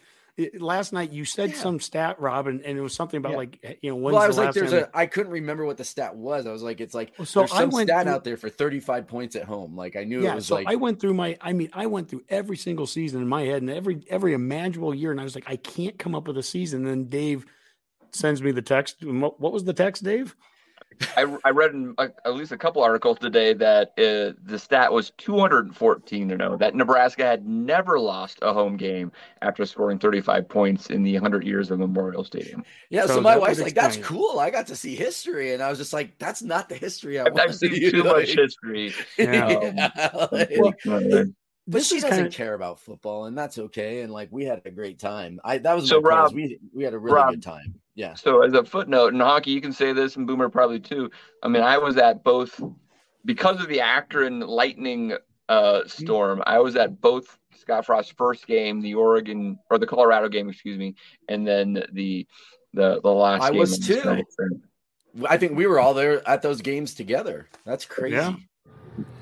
[0.59, 1.57] last night you said yeah.
[1.57, 3.39] some stat, Robin, and it was something about yeah.
[3.39, 3.97] like eh, you know.
[3.97, 4.89] well, I was like, "There's a.
[4.97, 6.47] I couldn't remember what the stat was.
[6.47, 8.49] I was like, "It's like so." There's some I went stat through, out there for
[8.49, 9.77] 35 points at home.
[9.77, 10.67] Like I knew yeah, it was so like.
[10.67, 11.37] I went through my.
[11.41, 14.95] I mean, I went through every single season in my head and every every imaginable
[14.95, 16.87] year, and I was like, I can't come up with a season.
[16.87, 17.45] And then Dave
[18.13, 19.05] sends me the text.
[19.05, 20.35] What was the text, Dave?
[21.17, 24.93] I, I read in a, at least a couple articles today that uh, the stat
[24.93, 29.13] was 214 to know that Nebraska had never lost a home game
[29.43, 32.65] after scoring 35 points in the 100 years of Memorial Stadium.
[32.91, 34.39] Yeah, so, so my wife's like, "That's cool.
[34.39, 37.25] I got to see history," and I was just like, "That's not the history I
[37.27, 39.73] I've, I've seen too like, much history." Yeah.
[39.75, 41.25] yeah like, well,
[41.67, 42.33] but she doesn't of...
[42.33, 44.01] care about football, and that's okay.
[44.01, 45.41] And like we had a great time.
[45.45, 46.35] I that was so Rob.
[46.35, 47.81] We we had a really Rob, good time.
[47.95, 48.15] Yeah.
[48.15, 51.11] So as a footnote in hockey, you can say this, and Boomer probably too.
[51.43, 52.61] I mean, I was at both
[53.25, 55.13] because of the Akron Lightning
[55.49, 56.43] uh, uh, storm.
[56.47, 60.79] I was at both Scott Frost's first game, the Oregon or the Colorado game, excuse
[60.79, 60.95] me,
[61.29, 62.27] and then the
[62.73, 63.43] the the last.
[63.43, 64.03] I game was too.
[64.05, 64.25] night.
[65.29, 67.49] I think we were all there at those games together.
[67.67, 68.17] That's crazy.
[68.17, 68.35] Yeah.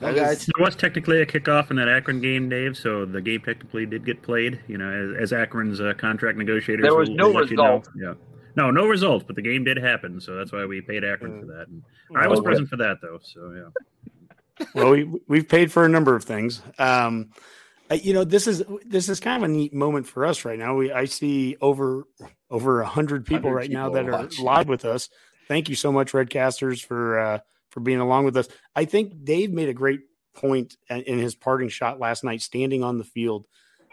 [0.01, 2.77] That That guy's- There was technically a kickoff in that Akron game, Dave.
[2.77, 4.61] So the game technically did get played.
[4.69, 6.85] You know, as, as Akron's uh, contract negotiators.
[6.85, 7.65] There was will- no will let you know.
[7.65, 7.89] result.
[8.01, 8.15] Yeah.
[8.57, 11.47] No, no result, but the game did happen, so that's why we paid Akron for
[11.47, 11.69] that.
[11.69, 11.83] And
[12.17, 13.19] I was present for that, though.
[13.23, 14.67] So yeah.
[14.75, 16.63] well, we we've paid for a number of things.
[16.79, 17.31] Um,
[17.91, 20.77] you know, this is this is kind of a neat moment for us right now.
[20.77, 22.05] We I see over
[22.51, 25.09] over a hundred people 100 right now people that are live with us.
[25.49, 27.39] Thank you so much, Redcasters, for uh,
[27.71, 28.49] for being along with us.
[28.77, 30.01] I think Dave made a great
[30.35, 33.47] point in in his parting shot last night, standing on the field.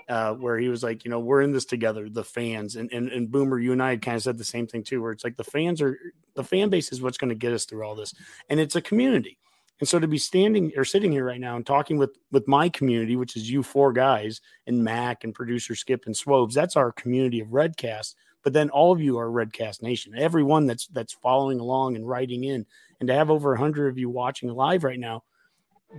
[0.09, 3.09] Uh, where he was like, you know, we're in this together, the fans, and and,
[3.09, 5.35] and Boomer, you and I kind of said the same thing too, where it's like
[5.35, 5.97] the fans are
[6.33, 8.13] the fan base is what's going to get us through all this,
[8.49, 9.37] and it's a community.
[9.79, 12.69] And so to be standing or sitting here right now and talking with with my
[12.69, 16.91] community, which is you four guys and Mac and producer Skip and Swobes, that's our
[16.93, 18.15] community of Redcast.
[18.43, 20.13] But then all of you are Redcast Nation.
[20.17, 22.65] Everyone that's that's following along and writing in,
[23.01, 25.23] and to have over hundred of you watching live right now,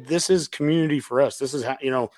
[0.07, 1.37] this is community for us.
[1.37, 2.11] This is how you know.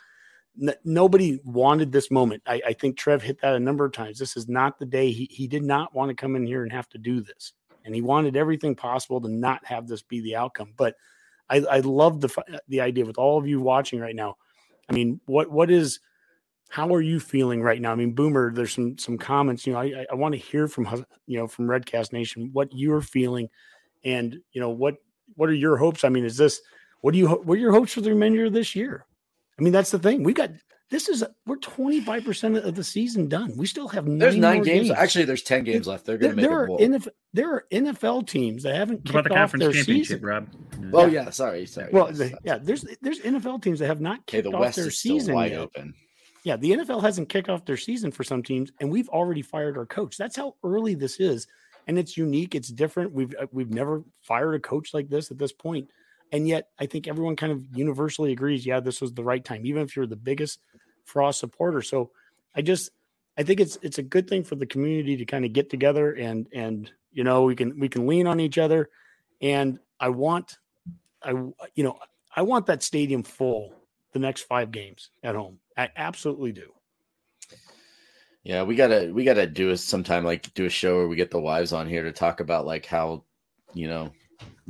[0.60, 2.42] N- nobody wanted this moment.
[2.46, 4.18] I, I think Trev hit that a number of times.
[4.18, 6.72] This is not the day he, he did not want to come in here and
[6.72, 7.52] have to do this.
[7.84, 10.72] And he wanted everything possible to not have this be the outcome.
[10.76, 10.96] But
[11.48, 14.36] I, I love the the idea with all of you watching right now.
[14.88, 16.00] I mean, what what is
[16.68, 17.90] how are you feeling right now?
[17.90, 19.66] I mean, Boomer, there's some some comments.
[19.66, 23.00] You know, I I want to hear from you know from Redcast Nation what you're
[23.00, 23.48] feeling,
[24.04, 24.96] and you know what
[25.34, 26.04] what are your hopes?
[26.04, 26.60] I mean, is this
[27.00, 29.04] what do you what are your hopes for the remainder of this year?
[29.60, 30.22] I mean, that's the thing.
[30.22, 30.50] We've got
[30.90, 33.56] this is we're 25 percent of the season done.
[33.56, 34.90] We still have There's nine nine more games.
[34.90, 36.06] Actually, there's ten games left.
[36.06, 36.78] They're there, going to make there a are bowl.
[36.78, 40.22] NFL, there are NFL teams that haven't What about kicked the off their championship, season.
[40.22, 40.48] Rob?
[40.94, 41.90] oh yeah, sorry, sorry.
[41.92, 44.88] Well, yes, yeah, there's there's NFL teams that have not okay, kicked the off their
[44.88, 45.60] is still season wide yet.
[45.60, 45.94] open.
[46.42, 49.76] Yeah, the NFL hasn't kicked off their season for some teams, and we've already fired
[49.76, 50.16] our coach.
[50.16, 51.46] That's how early this is,
[51.86, 52.54] and it's unique.
[52.54, 53.12] It's different.
[53.12, 55.88] We've uh, we've never fired a coach like this at this point,
[56.32, 58.64] and yet I think everyone kind of universally agrees.
[58.64, 60.60] Yeah, this was the right time, even if you're the biggest
[61.04, 61.82] Frost supporter.
[61.82, 62.10] So
[62.54, 62.90] I just
[63.36, 66.12] I think it's it's a good thing for the community to kind of get together
[66.12, 68.90] and and you know we can we can lean on each other,
[69.40, 70.58] and I want
[71.22, 71.98] I you know
[72.34, 73.74] I want that stadium full
[74.12, 75.58] the next five games at home.
[75.76, 76.72] I absolutely do.
[78.42, 81.30] Yeah, we gotta we gotta do a sometime like do a show where we get
[81.30, 83.24] the wives on here to talk about like how
[83.74, 84.12] you know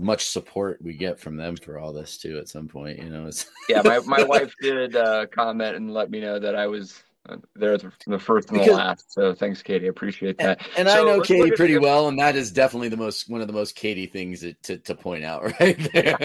[0.00, 2.38] much support we get from them for all this too.
[2.38, 6.10] At some point, you know, it's Yeah, my, my wife did uh, comment and let
[6.10, 9.12] me know that I was uh, there from the first and the Because- last.
[9.12, 9.86] So thanks, Katie.
[9.86, 10.66] I appreciate that.
[10.78, 13.40] and I So know let's Katie pretty well, and that is definitely the most one
[13.42, 16.18] of the most Katie things to to, to point out right there.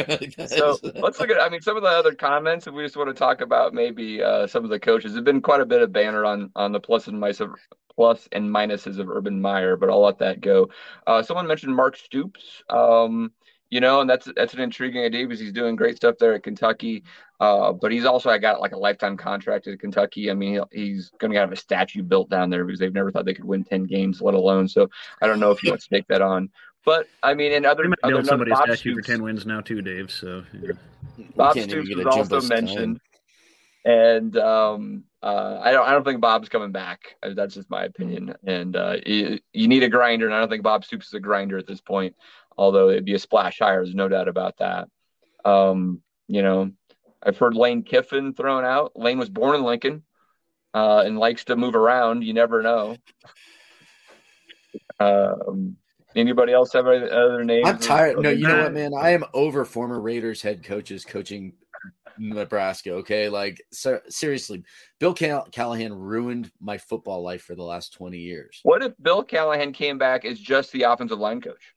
[0.47, 1.41] So let's look at.
[1.41, 2.65] I mean, some of the other comments.
[2.67, 5.41] If we just want to talk about maybe uh, some of the coaches, there's been
[5.41, 7.51] quite a bit of banner on on the plus and minus of
[7.93, 10.69] plus and minuses of Urban Meyer, but I'll let that go.
[11.07, 12.63] Uh, someone mentioned Mark Stoops.
[12.69, 13.31] Um,
[13.75, 16.43] you know, and that's that's an intriguing idea because he's doing great stuff there at
[16.43, 17.03] Kentucky.
[17.41, 20.31] Uh, but he's also I got like a lifetime contract at Kentucky.
[20.31, 23.11] I mean, he'll- he's going to have a statue built down there because they've never
[23.11, 24.69] thought they could win ten games, let alone.
[24.69, 24.89] So
[25.21, 26.51] I don't know if he wants to take that on.
[26.85, 29.21] But I mean, in other We might other build somebody a Bob statue for ten
[29.21, 30.09] wins now too, Dave.
[30.09, 30.71] So yeah.
[31.35, 32.47] Bob Stoops was also sign.
[32.47, 33.01] mentioned,
[33.83, 37.17] and um, uh, I don't I don't think Bob's coming back.
[37.21, 38.35] That's just my opinion.
[38.45, 41.19] And uh, you, you need a grinder, and I don't think Bob Stoops is a
[41.19, 42.15] grinder at this point.
[42.57, 44.87] Although it'd be a splash higher, there's no doubt about that.
[45.43, 46.71] Um, you know,
[47.21, 48.93] I've heard Lane Kiffin thrown out.
[48.95, 50.03] Lane was born in Lincoln
[50.73, 52.23] uh, and likes to move around.
[52.23, 52.97] You never know.
[54.99, 55.75] Um,
[56.15, 57.67] anybody else have any other names?
[57.67, 58.19] I'm tired.
[58.19, 58.93] No, you know what, man?
[58.93, 61.53] I am over former Raiders head coaches coaching
[62.17, 62.93] Nebraska.
[62.93, 64.63] Okay, like ser- seriously,
[64.99, 68.59] Bill Cal- Callahan ruined my football life for the last 20 years.
[68.63, 71.74] What if Bill Callahan came back as just the offensive line coach?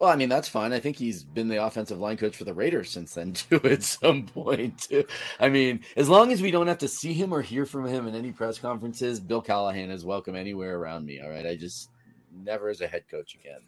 [0.00, 0.72] Well, I mean that's fine.
[0.72, 3.60] I think he's been the offensive line coach for the Raiders since then too.
[3.64, 5.04] At some point, too.
[5.40, 8.06] I mean, as long as we don't have to see him or hear from him
[8.06, 11.20] in any press conferences, Bill Callahan is welcome anywhere around me.
[11.20, 11.90] All right, I just
[12.32, 13.60] never as a head coach again.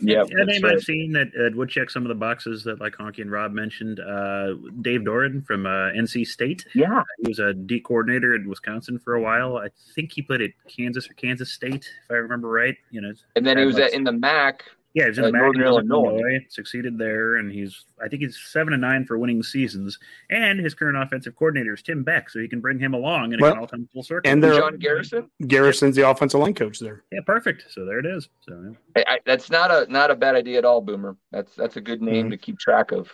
[0.00, 2.96] Yeah, a name I've seen that uh, would check some of the boxes that like
[2.96, 4.00] Honke and Rob mentioned.
[4.00, 6.66] Uh, Dave Doeren from uh, NC State.
[6.74, 7.02] Yeah.
[7.22, 9.56] He was a D coordinator in Wisconsin for a while.
[9.56, 12.76] I think he played at Kansas or Kansas State, if I remember right.
[12.90, 14.64] You know, And then he was like, at, in the MAC.
[14.94, 16.46] Yeah, he's in Uh, the back Northern in Illinois.
[16.48, 19.98] succeeded there, and he's I think he's seven and nine for winning seasons.
[20.30, 23.42] And his current offensive coordinator is Tim Beck, so you can bring him along, and
[23.42, 24.30] it can all come full circle.
[24.30, 25.28] and they're- John Garrison.
[25.48, 27.02] Garrison's the offensive line coach there.
[27.10, 27.64] yeah, perfect.
[27.70, 28.28] So there it is.
[28.42, 29.02] So yeah.
[29.08, 31.16] I, I, that's not a not a bad idea at all, Boomer.
[31.32, 32.30] That's that's a good name Mhm.
[32.30, 33.10] to keep track of.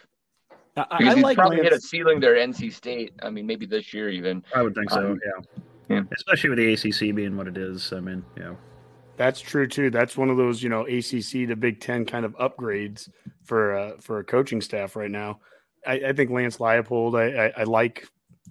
[0.77, 1.69] I, because I he's like probably Lance.
[1.71, 3.13] hit a ceiling there, NC State.
[3.23, 4.45] I mean, maybe this year even.
[4.55, 5.13] I would think so.
[5.13, 5.97] Um, yeah.
[5.97, 6.03] yeah.
[6.15, 7.93] Especially with the ACC being what it is.
[7.93, 8.55] I mean, yeah.
[9.21, 9.91] That's true too.
[9.91, 13.11] That's one of those, you know, ACC to Big Ten kind of upgrades
[13.45, 15.41] for uh, for a coaching staff right now.
[15.87, 17.21] I, I think Lance Leipold.
[17.21, 18.09] I, I, I like.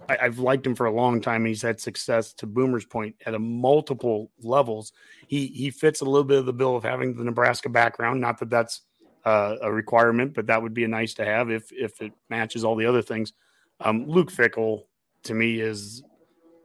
[0.08, 1.44] I, have liked him for a long time.
[1.44, 2.34] He's had success.
[2.34, 4.92] To Boomer's point, at a multiple levels,
[5.26, 8.20] he he fits a little bit of the bill of having the Nebraska background.
[8.20, 8.82] Not that that's
[9.24, 12.62] uh, a requirement, but that would be a nice to have if if it matches
[12.62, 13.32] all the other things.
[13.80, 14.84] Um, Luke Fickell
[15.24, 16.04] to me is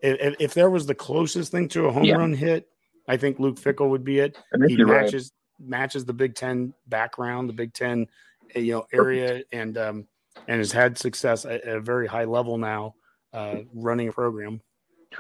[0.04, 2.18] if, if, there was the closest thing to a home yeah.
[2.18, 2.70] run hit,
[3.08, 4.38] I think Luke Fickell would be it.
[4.68, 5.70] He matches right.
[5.70, 8.08] matches the Big Ten background, the Big Ten
[8.56, 10.08] uh, you know area, and um,
[10.48, 12.96] and has had success at, at a very high level now,
[13.34, 14.62] uh, running a program.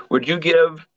[0.09, 0.88] Would you give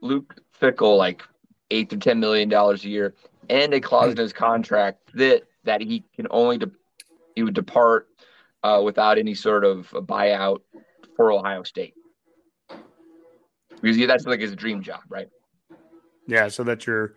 [0.00, 1.22] Luke Fickell like
[1.70, 3.14] eight to ten million dollars a year
[3.48, 6.70] and a clause in his contract that that he can only de-
[7.34, 8.08] he would depart
[8.62, 10.60] uh, without any sort of buyout
[11.16, 11.94] for Ohio State
[13.80, 15.28] because that's like his dream job, right?
[16.30, 17.14] Yeah, so that you're,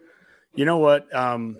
[0.56, 1.14] you know what?
[1.16, 1.58] Um,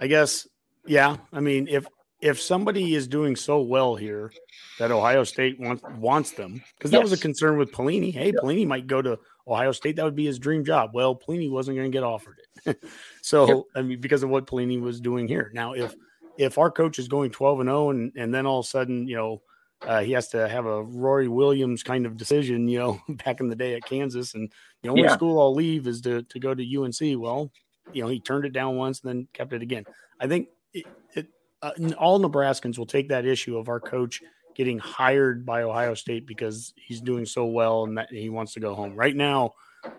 [0.00, 0.48] I guess,
[0.86, 1.16] yeah.
[1.32, 1.86] I mean, if
[2.20, 4.32] if somebody is doing so well here
[4.78, 7.10] that Ohio State wants wants them, because that yes.
[7.10, 8.12] was a concern with Pelini.
[8.12, 8.40] Hey, yeah.
[8.42, 9.96] Pelini might go to Ohio State.
[9.96, 10.90] That would be his dream job.
[10.92, 12.82] Well, Pelini wasn't going to get offered it.
[13.22, 13.64] so yep.
[13.76, 15.50] I mean, because of what Pelini was doing here.
[15.54, 15.94] Now, if
[16.38, 19.06] if our coach is going twelve and zero, and and then all of a sudden,
[19.06, 19.42] you know,
[19.82, 23.48] uh, he has to have a Roy Williams kind of decision, you know, back in
[23.48, 24.52] the day at Kansas, and
[24.82, 25.14] the only yeah.
[25.14, 27.20] school I'll leave is to to go to UNC.
[27.20, 27.50] Well,
[27.92, 29.84] you know, he turned it down once, and then kept it again.
[30.20, 31.28] I think it, it,
[31.62, 34.22] uh, all Nebraskans will take that issue of our coach
[34.54, 38.60] getting hired by Ohio State because he's doing so well and that he wants to
[38.60, 38.96] go home.
[38.96, 39.52] Right now,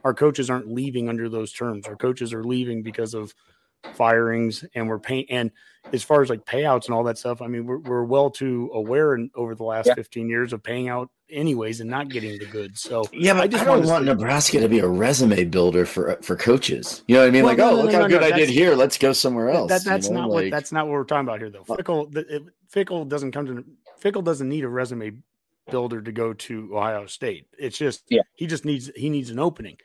[0.03, 1.85] our coaches aren't leaving under those terms.
[1.85, 3.35] Our coaches are leaving because of
[3.93, 5.51] firings and we're paying and
[5.93, 8.69] as far as like payouts and all that stuff i mean we're, we're well too
[8.73, 9.93] aware in, over the last yeah.
[9.93, 12.81] 15 years of paying out anyways and not getting the goods.
[12.81, 16.17] So yeah but i, just I don't want nebraska to be a resume builder for
[16.21, 17.03] for coaches.
[17.07, 17.43] You know what i mean?
[17.43, 18.75] Well, like no, oh no, look no, how good i did here.
[18.75, 20.21] Let's go somewhere else that, that's you know?
[20.21, 21.63] not like, what that's not what we're talking about here though.
[21.63, 23.65] Fickell it, fickell doesn't come to
[24.01, 25.11] Fickell doesn't need a resume
[25.69, 27.47] builder to go to ohio state.
[27.57, 28.21] It's just yeah.
[28.35, 29.77] he just needs he needs an opening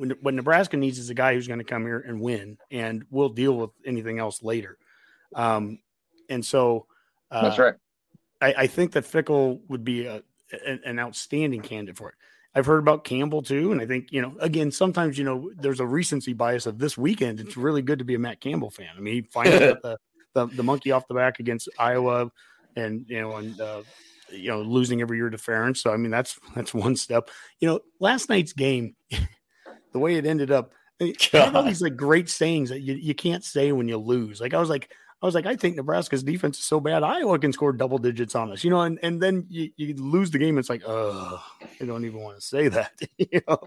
[0.00, 3.04] when, what Nebraska needs is a guy who's going to come here and win, and
[3.10, 4.78] we'll deal with anything else later.
[5.34, 5.78] Um,
[6.30, 6.86] and so
[7.30, 7.74] uh, that's right.
[8.40, 10.22] I, I, think that Fickell would be a,
[10.66, 12.14] an, an outstanding candidate for it.
[12.54, 14.34] I've heard about Campbell too, and I think you know.
[14.40, 17.38] Again, sometimes you know there's a recency bias of this weekend.
[17.38, 18.88] It's really good to be a Matt Campbell fan.
[18.96, 19.98] I mean, he finally got the,
[20.32, 22.32] the, the monkey off the back against Iowa,
[22.74, 23.82] and you know, and uh,
[24.32, 25.76] you know, losing every year to Ferentz.
[25.76, 27.30] So I mean, that's that's one step.
[27.60, 28.96] You know, last night's game
[29.92, 30.72] the way it ended up.
[31.00, 31.14] I
[31.54, 34.40] all these like great sayings that you, you can't say when you lose.
[34.40, 37.38] Like I was like, I was like, I think Nebraska's defense is so bad, Iowa
[37.38, 40.38] can score double digits on us, you know, and, and then you, you lose the
[40.38, 40.56] game.
[40.56, 41.44] It's like, oh,
[41.80, 42.92] I don't even want to say that.
[43.18, 43.58] you know,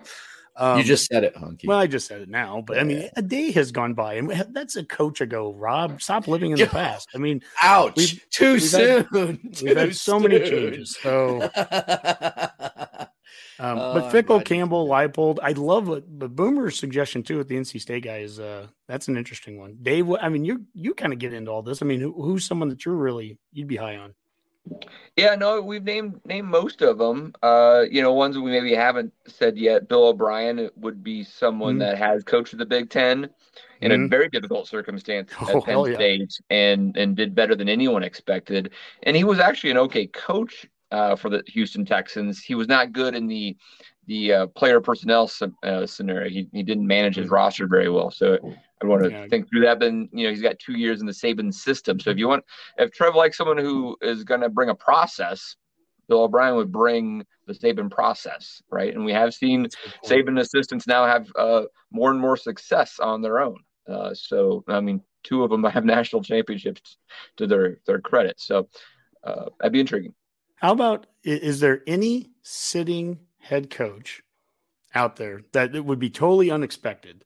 [0.56, 1.68] um, you just said it, Honke.
[1.68, 4.30] Well, I just said it now, but I mean, a day has gone by, and
[4.50, 5.54] that's a coach ago.
[5.54, 7.10] Rob, stop living in the past.
[7.14, 9.04] I mean, ouch, we've, too we've soon.
[9.06, 10.32] Had, we've had so soon.
[10.32, 10.98] many changes.
[11.02, 11.40] So
[13.60, 16.06] Um, uh, but Fickell, Campbell, Leipold, I love it.
[16.08, 19.78] But Boomer's suggestion too at the NC State guy is uh, that's an interesting one.
[19.82, 21.82] Dave, I mean, you you kind of get into all this.
[21.82, 24.14] I mean, who, who's someone that you're really you'd be high on?
[25.18, 27.34] Yeah, no, we've named named most of them.
[27.44, 29.88] Uh, you know, ones we maybe haven't said yet.
[29.88, 31.80] Bill O'Brien would be someone mm-hmm.
[31.80, 33.30] that has coached the Big Ten
[33.82, 34.06] in mm-hmm.
[34.06, 35.96] a very difficult circumstance at oh, Penn yeah.
[35.96, 38.72] State and and did better than anyone expected.
[39.04, 42.42] And he was actually an okay coach uh, for the Houston Texans.
[42.42, 43.58] He was not good in the
[44.06, 45.32] the uh, player personnel
[45.64, 46.30] uh, scenario.
[46.30, 48.12] He, he didn't manage his roster very well.
[48.12, 48.38] So
[48.82, 49.28] I want to yeah.
[49.28, 49.80] think through that.
[49.80, 52.00] Then you know he's got two years in the Saban system.
[52.00, 52.46] So if you want,
[52.78, 55.56] if Trev likes someone who is going to bring a process,
[56.08, 58.94] Bill O'Brien would bring the Saban process, right?
[58.94, 59.68] And we have seen
[60.06, 63.58] Saban assistants now have uh, more and more success on their own.
[63.90, 66.98] Uh, so I mean, two of them have national championships
[67.38, 68.40] to their their credit.
[68.40, 68.68] So
[69.24, 70.14] uh, that'd be intriguing.
[70.64, 74.24] How about is there any sitting head coach
[74.96, 77.26] out there that it would be totally unexpected?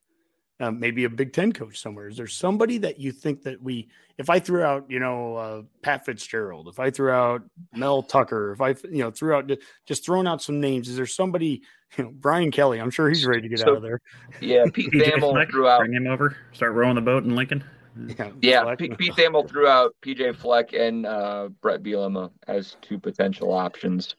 [0.58, 2.08] Um, maybe a Big Ten coach somewhere.
[2.08, 5.62] Is there somebody that you think that we, if I threw out, you know, uh,
[5.82, 7.42] Pat Fitzgerald, if I threw out
[7.76, 9.48] Mel Tucker, if I, you know, threw out
[9.86, 11.62] just throwing out some names, is there somebody,
[11.96, 12.80] you know, Brian Kelly?
[12.80, 14.00] I'm sure he's ready to get so, out of there.
[14.40, 15.78] Yeah, Pete Thamel threw out.
[15.78, 16.36] Bring him over.
[16.54, 17.62] Start rowing the boat in Lincoln.
[18.06, 18.74] Yeah, yeah.
[18.76, 24.16] Pete, Pete Thamel threw out PJ Fleck and uh, Bret Bielema as two potential options.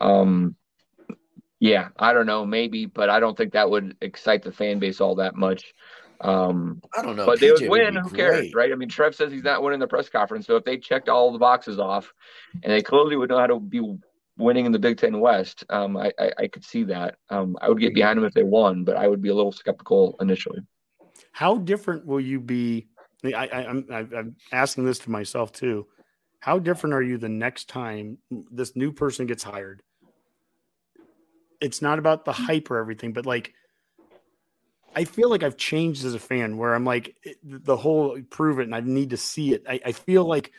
[0.00, 0.56] Um,
[1.60, 5.00] yeah, I don't know, maybe, but I don't think that would excite the fan base
[5.00, 5.72] all that much.
[6.20, 7.94] Um, I don't know, but they PJ would win.
[7.94, 8.54] be Who cares, great.
[8.54, 8.72] right?
[8.72, 10.46] I mean, Trev says he's not winning the press conference.
[10.46, 12.12] So if they checked all the boxes off,
[12.62, 13.80] and they clearly would know how to be
[14.36, 17.16] winning in the Big Ten West, um, I, I, I could see that.
[17.30, 19.52] Um, I would get behind them if they won, but I would be a little
[19.52, 20.60] skeptical initially.
[21.32, 22.88] How different will you be?
[23.32, 25.86] I, I, I'm, I'm asking this to myself too.
[26.40, 28.18] How different are you the next time
[28.50, 29.82] this new person gets hired?
[31.60, 32.44] It's not about the mm.
[32.44, 33.54] hype or everything, but like,
[34.94, 38.64] I feel like I've changed as a fan where I'm like, the whole prove it
[38.64, 39.64] and I need to see it.
[39.68, 40.52] I, I feel like,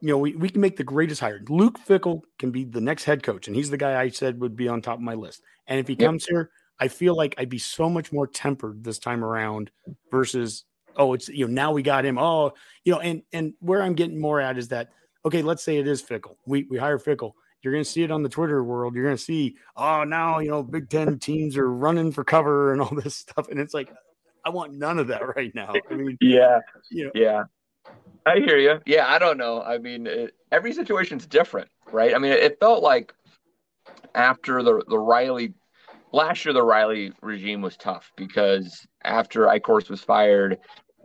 [0.00, 1.40] you know, we, we can make the greatest hire.
[1.48, 4.56] Luke Fickell can be the next head coach, and he's the guy I said would
[4.56, 5.42] be on top of my list.
[5.66, 6.08] And if he Yep.
[6.08, 9.70] comes here, I feel like I'd be so much more tempered this time around
[10.10, 10.64] versus
[10.96, 12.18] oh, it's you know now we got him.
[12.18, 12.52] Oh,
[12.84, 14.90] you know, and and where I'm getting more at is that
[15.24, 16.36] okay, let's say it is Fickell.
[16.46, 17.32] We we hire Fickell.
[17.62, 18.94] You're going to see it on the Twitter world.
[18.94, 22.72] You're going to see oh now you know Big Ten teams are running for cover
[22.72, 23.92] and all this stuff, and it's like
[24.44, 25.72] I want none of that right now.
[25.90, 27.44] I mean, Yeah, you know, yeah,
[28.26, 28.80] I hear you.
[28.86, 29.62] Yeah, I don't know.
[29.62, 32.14] I mean, it, every situation's different, right?
[32.14, 33.14] I mean, it felt like
[34.14, 35.54] after the the Riley
[36.12, 40.58] last year, the Riley regime was tough because after Icorse was fired,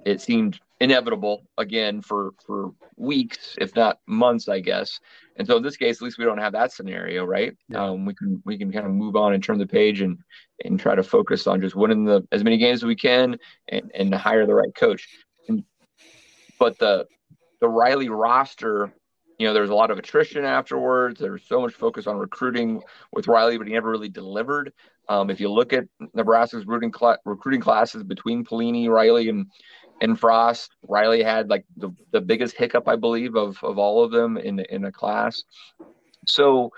[0.05, 4.99] it seemed inevitable again for for weeks, if not months, I guess.
[5.37, 7.55] And so in this case, at least we don't have that scenario, right?
[7.69, 7.85] Yeah.
[7.85, 10.17] Um, we can we can kind of move on and turn the page and
[10.63, 13.37] and try to focus on just winning the as many games as we can
[13.69, 15.07] and and hire the right coach.
[15.47, 15.63] And,
[16.59, 17.07] but the
[17.59, 18.93] the Riley roster,
[19.37, 21.19] you know, there's a lot of attrition afterwards.
[21.19, 22.81] There was so much focus on recruiting
[23.13, 24.73] with Riley, but he never really delivered.
[25.09, 29.47] Um, if you look at Nebraska's recruiting, cla- recruiting classes between Pelini, Riley, and
[30.01, 34.11] and Frost, Riley had like the, the biggest hiccup, I believe, of of all of
[34.11, 35.43] them in in a class.
[36.25, 36.71] So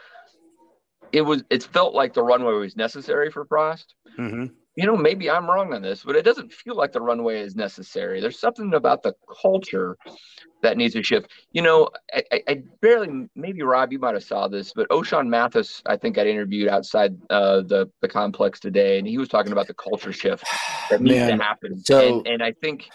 [1.12, 3.96] it was it felt like the runway was necessary for Frost.
[4.18, 4.52] mhm.
[4.80, 7.54] You know, maybe I'm wrong on this, but it doesn't feel like the runway is
[7.54, 8.22] necessary.
[8.22, 9.98] There's something about the culture
[10.64, 11.30] that needs to shift.
[11.52, 15.82] You know, I, I, barely, maybe Rob, you might have saw this, but Ochaun Mathis,
[15.86, 19.68] I think, I interviewed outside uh, the the complex today, and he was talking about
[19.68, 20.46] the culture shift
[20.90, 21.78] that needs Man, to happen.
[21.84, 22.88] so- and, and I think,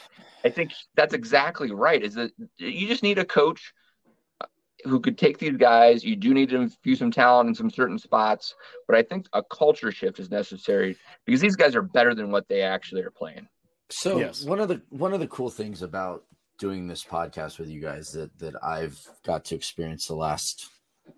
[0.43, 2.03] I think that's exactly right.
[2.03, 3.75] Is that you just need a coach
[4.85, 6.05] who could take these guys.
[6.05, 8.55] You do need to infuse some talent in some certain spots,
[8.87, 12.49] but I think a culture shift is necessary because these guys are better than what
[12.49, 13.49] they actually are playing.
[13.91, 14.45] So Yes.
[14.45, 16.25] one of the one of the cool things about
[16.59, 20.69] doing this podcast with you guys that that I've got to experience the last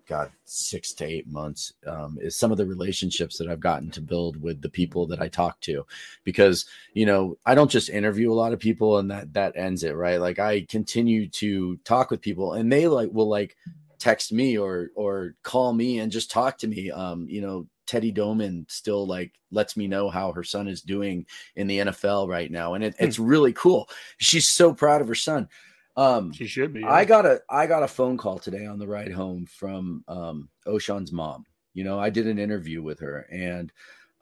[0.07, 4.01] God six to eight months um, is some of the relationships that I've gotten to
[4.01, 5.85] build with the people that I talk to,
[6.23, 9.83] because you know I don't just interview a lot of people and that that ends
[9.83, 10.19] it right.
[10.19, 13.57] Like I continue to talk with people and they like will like
[13.99, 16.91] text me or or call me and just talk to me.
[16.91, 21.25] Um, you know, Teddy Domann still like lets me know how her son is doing
[21.55, 23.89] in the NFL right now, and it, it's really cool.
[24.17, 25.49] She's so proud of her son.
[25.97, 26.83] Um, She should be.
[26.83, 30.47] I got a I got a phone call today on the ride home from um,
[30.67, 31.45] Ochaun's mom.
[31.73, 33.73] You know, I did an interview with her, and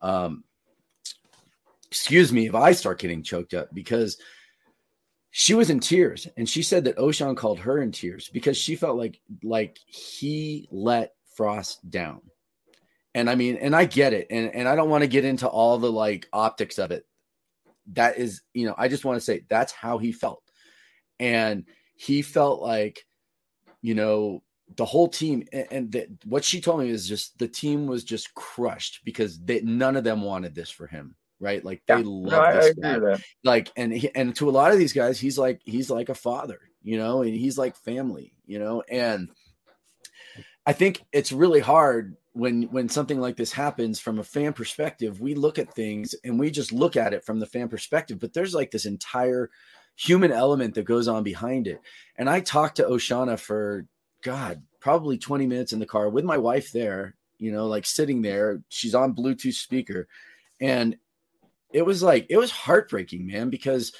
[0.01, 0.45] um,
[1.91, 4.17] excuse me if I start getting choked up because
[5.31, 8.77] she was in tears, and she said that Oshan called her in tears because she
[8.77, 12.21] felt like like he let Frost down.
[13.13, 15.47] And I mean, and I get it, and and I don't want to get into
[15.47, 17.05] all the like optics of it.
[17.91, 20.41] That is, you know, I just want to say that's how he felt
[21.19, 23.05] and he felt like
[23.81, 24.41] you know
[24.77, 28.03] the whole team and, and that what she told me is just the team was
[28.03, 31.63] just crushed because they, none of them wanted this for him right?
[31.65, 32.03] Like they Yeah.
[32.05, 33.17] love No, this guy.
[33.43, 36.15] like and he, and to a lot of these guys he's like he's like a
[36.15, 38.81] father you know and he's like family you know?
[38.89, 39.29] And
[40.65, 45.21] i think it's really hard when when something like this happens from a fan perspective.
[45.21, 48.33] We look at things and we just look at it from the fan perspective but
[48.33, 49.49] there's like this entire
[49.95, 51.81] human element that goes on behind it.
[52.17, 53.85] And i talked to oshana for
[54.23, 58.21] god probably 20 minutes in the car with my wife there you know like sitting
[58.21, 58.61] there.
[58.69, 60.07] She's on bluetooth speaker.
[60.59, 60.97] And
[61.73, 63.93] it was like it was heartbreaking man because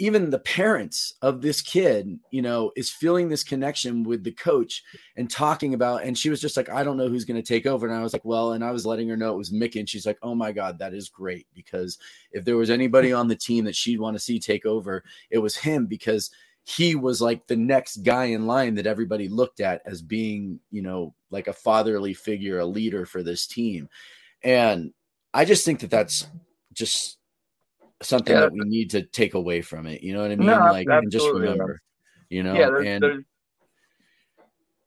[0.00, 4.82] even the parents of this kid you know is feeling this connection with the coach
[5.16, 7.66] and talking about and she was just like i don't know who's going to take
[7.66, 7.86] over.
[7.86, 9.88] And i was like well and i was letting her know it was mickey and
[9.88, 11.98] she's like oh my god that is great because
[12.32, 15.38] if there was anybody on the team that she'd want to see take over it
[15.38, 16.30] was him because
[16.64, 20.82] he was like the next guy in line that everybody looked at as being you
[20.82, 23.88] know like a fatherly figure a leader for this team.
[24.42, 24.92] And
[25.34, 26.26] i just think that that's
[26.72, 27.18] just
[28.02, 28.40] something Yeah.
[28.40, 30.86] that we need to take away from it you know what i mean No, like
[30.88, 31.52] and just absolutely, yeah.
[31.52, 31.82] remember
[32.28, 33.24] you know yeah, there's, and there's,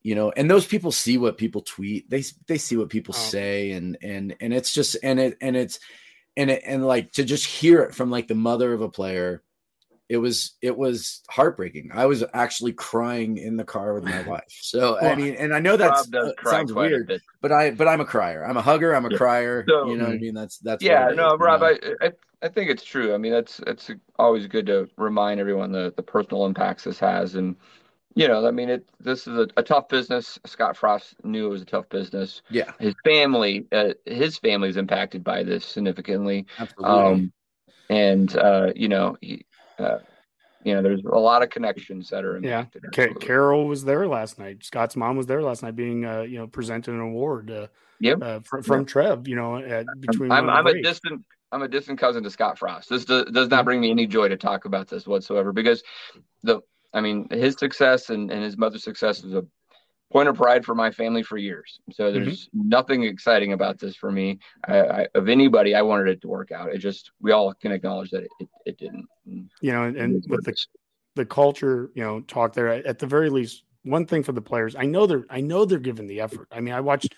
[0.02, 3.22] you know and those people see what people tweet they they see what people Oh.
[3.22, 5.80] say and and and it's just and it and it's
[6.36, 9.44] and it, and like to just hear it from like the mother of a player
[10.10, 14.44] it was it was heartbreaking i was actually crying in the car with my wife
[14.62, 18.06] so i mean and i know that uh, sounds weird but i but i'm a
[18.06, 19.18] crier i'm a hugger i'm a yeah.
[19.18, 20.24] crier so, you know what i mm-hmm.
[20.24, 21.96] mean that's that's yeah no rob you know?
[22.02, 22.12] I, I
[22.44, 23.90] i think it's true i mean that's it's
[24.20, 27.56] always good to remind everyone the the personal impacts this has and
[28.16, 28.88] you know, I mean, it.
[29.00, 30.40] This is a, a, tough business.
[30.46, 32.42] Scott Frost knew it was a tough business.
[32.50, 36.46] Yeah, his family, uh, his family is impacted by this significantly.
[36.60, 36.96] Absolutely.
[36.96, 37.34] Um,
[37.90, 39.46] and uh, you know, he,
[39.80, 39.98] uh,
[40.64, 42.84] you know, there's a lot of connections that are impacted.
[42.96, 44.64] Yeah, Carol was there last night.
[44.64, 47.50] Scott's mom was there last night, being uh, you know presented an award.
[47.50, 47.68] Uh,
[48.00, 48.20] yep.
[48.22, 48.86] Uh, from, from.
[48.86, 49.28] Trev.
[49.28, 50.32] You know, at, between.
[50.32, 51.24] I'm, I'm a distant.
[51.54, 52.90] I'm a distant cousin to Scott Frost.
[52.90, 53.66] This does, does not mm-hmm.
[53.66, 55.84] bring me any joy to talk about this whatsoever because
[56.42, 56.62] the
[56.94, 59.46] I mean, his success and, and his mother's success was a
[60.12, 61.80] point of pride for my family for years.
[61.92, 62.14] So mm-hmm.
[62.14, 62.70] there's mm-hmm.
[62.70, 64.40] nothing exciting about this for me.
[64.68, 66.70] I, I, of anybody, I wanted it to work out.
[66.70, 69.08] It just we all can acknowledge that it, it, it didn't.
[69.26, 70.56] You know, and, and with the
[71.16, 73.64] the culture, you know, talk there at the very least.
[73.86, 76.48] One thing for the players, I know they're I know they're giving the effort.
[76.52, 77.14] I mean, I watched.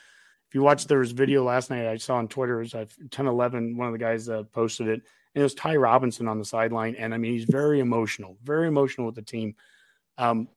[0.48, 2.62] If you watched, there was video last night I saw on Twitter.
[2.62, 3.78] It was 10 11.
[3.78, 5.02] One of the guys uh, posted it
[5.36, 6.96] and it was Ty Robinson on the sideline.
[6.96, 9.56] And I mean, he's very emotional, very emotional with the team.
[10.18, 10.48] Um,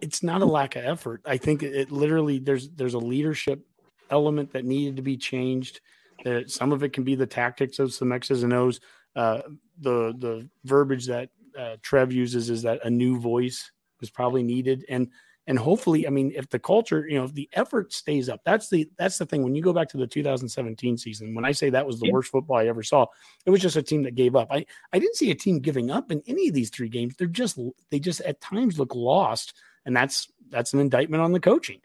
[0.00, 1.22] it's not a lack of effort.
[1.24, 3.64] I think it literally there's there's a leadership
[4.10, 5.80] element that needed to be changed.
[6.24, 8.80] That some of it can be the tactics of some X's and O's.
[9.16, 9.42] Uh,
[9.80, 13.70] the the verbiage that uh, Trev uses is that a new voice
[14.00, 15.08] was probably needed, and
[15.50, 18.70] and hopefully i mean if the culture you know if the effort stays up that's
[18.70, 19.42] the that's the thing.
[19.42, 22.12] When you go back to the 2017 season when i say that was the yeah.
[22.12, 23.04] worst football i ever saw
[23.44, 24.48] it was just a team that gave up.
[24.50, 27.16] I i didn't see a team giving up in any of these three games.
[27.16, 27.58] They're just
[27.90, 29.54] they just at times look lost
[29.84, 31.80] and that's that's an indictment on the coaching.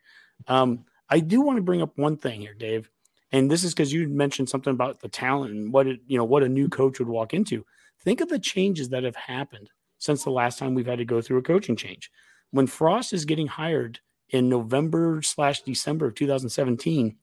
[0.48, 2.90] Um i do want to bring up one thing here dave
[3.32, 6.24] and this is because you mentioned something about the talent and what it you know
[6.24, 7.66] what a new coach would walk into.
[8.04, 11.20] Think of the changes that have happened since the last time we've had to go
[11.20, 12.12] through a coaching change
[12.52, 14.00] when Frost is getting hired
[14.30, 17.16] in November slash December of 2017,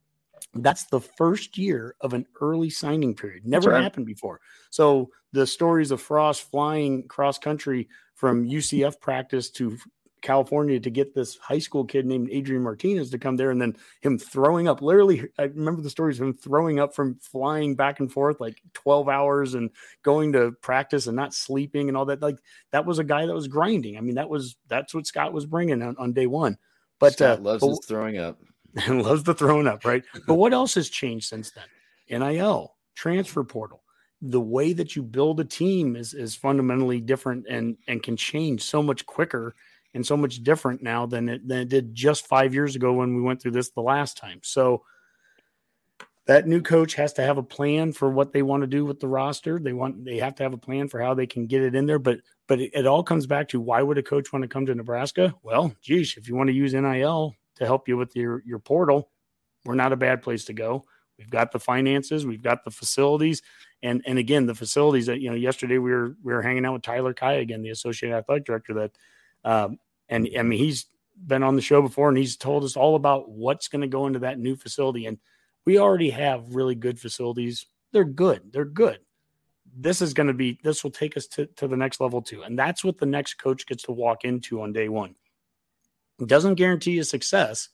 [0.54, 3.46] that's the first year of an early signing period.
[3.46, 3.82] Never right.
[3.82, 4.40] happened before.
[4.70, 9.78] So the stories of Frost flying cross country from UCF practice to
[10.22, 13.76] California to get this high school kid named Adrian Martinez to come there and then
[14.00, 14.80] him throwing up.
[14.80, 18.62] Literally, I remember the stories of him throwing up from flying back and forth like
[18.74, 19.70] 12 hours and
[20.02, 22.22] going to practice and not sleeping and all that.
[22.22, 22.38] Like
[22.70, 23.98] that was a guy that was grinding.
[23.98, 26.56] I mean, that was that's what Scott was bringing on, on day one.
[26.98, 28.38] But Scott uh, loves but, his throwing up
[28.86, 30.04] and loves the throwing up, right?
[30.26, 32.20] but what else has changed since then?
[32.20, 33.82] NIL, transfer portal.
[34.20, 38.62] The way that you build a team is is fundamentally different and and can change
[38.62, 39.56] so much quicker
[39.94, 43.14] and so much different now than it, than it did just five years ago when
[43.14, 44.40] we went through this the last time.
[44.42, 44.84] So
[46.26, 49.00] that new coach has to have a plan for what they want to do with
[49.00, 49.58] the roster.
[49.58, 51.86] They want they have to have a plan for how they can get it in
[51.86, 51.98] there.
[51.98, 54.66] But but it, it all comes back to why would a coach want to come
[54.66, 55.34] to Nebraska?
[55.42, 59.10] Well, geez, if you want to use NIL to help you with your your portal,
[59.64, 60.84] we're not a bad place to go.
[61.18, 63.42] We've got the finances, we've got the facilities,
[63.82, 66.72] and and again the facilities that you know yesterday we were we were hanging out
[66.72, 68.92] with Tyler Kai again, the associate athletic director that
[69.44, 69.78] um,
[70.08, 70.86] and I mean, he's
[71.26, 74.06] been on the show before and he's told us all about what's going to go
[74.06, 75.06] into that new facility.
[75.06, 75.18] And
[75.64, 77.66] we already have really good facilities.
[77.92, 78.52] They're good.
[78.52, 78.98] They're good.
[79.74, 82.42] This is going to be, this will take us to, to the next level too.
[82.42, 85.14] And that's what the next coach gets to walk into on day one.
[86.20, 87.68] It doesn't guarantee a success,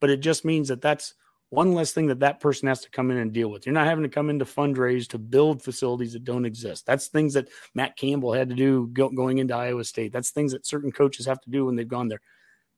[0.00, 1.14] but it just means that that's
[1.50, 3.66] one less thing that that person has to come in and deal with.
[3.66, 6.86] You're not having to come in to fundraise to build facilities that don't exist.
[6.86, 10.12] That's things that Matt Campbell had to do go, going into Iowa State.
[10.12, 12.20] That's things that certain coaches have to do when they've gone there.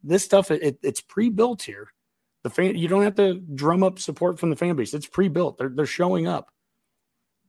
[0.02, 1.88] This stuff, it, it's pre-built here.
[2.44, 4.94] The fan, you don't have to drum up support from the fan base.
[4.94, 5.58] It's pre-built.
[5.58, 6.52] They're they're showing up.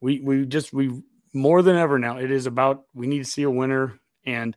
[0.01, 2.17] We we just we more than ever now.
[2.17, 4.55] It is about we need to see a winner and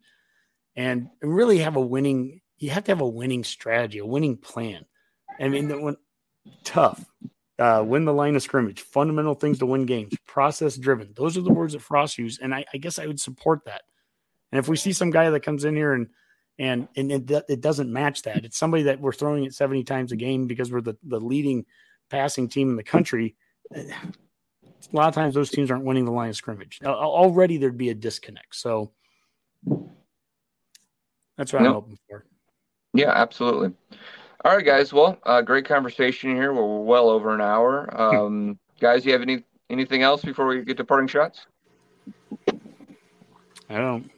[0.74, 2.40] and really have a winning.
[2.56, 4.86] You have to have a winning strategy, a winning plan.
[5.38, 5.96] I mean, when
[6.64, 7.04] tough,
[7.58, 11.12] uh, win the line of scrimmage, fundamental things to win games, process driven.
[11.14, 13.82] Those are the words that Frost used, and I, I, guess I would support that.
[14.50, 16.08] And if we see some guy that comes in here and
[16.58, 20.12] and and it, it doesn't match that, it's somebody that we're throwing it seventy times
[20.12, 21.64] a game because we're the the leading
[22.10, 23.36] passing team in the country.
[23.74, 23.86] A
[24.92, 26.80] lot of times those teams aren't winning the line of scrimmage.
[26.84, 28.54] Already there'd be a disconnect.
[28.54, 28.92] So
[31.38, 32.26] that's what I'm hoping for.
[32.92, 33.72] Yeah, absolutely.
[34.44, 34.92] All right, guys.
[34.92, 36.52] Well, uh, great conversation here.
[36.52, 37.88] We're well over an hour.
[38.02, 41.46] Um, guys, you have any anything else before we get to parting shots?
[42.48, 44.10] I don't.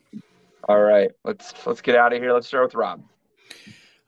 [0.66, 2.32] All right, let's let's get out of here.
[2.32, 3.02] Let's start with Rob.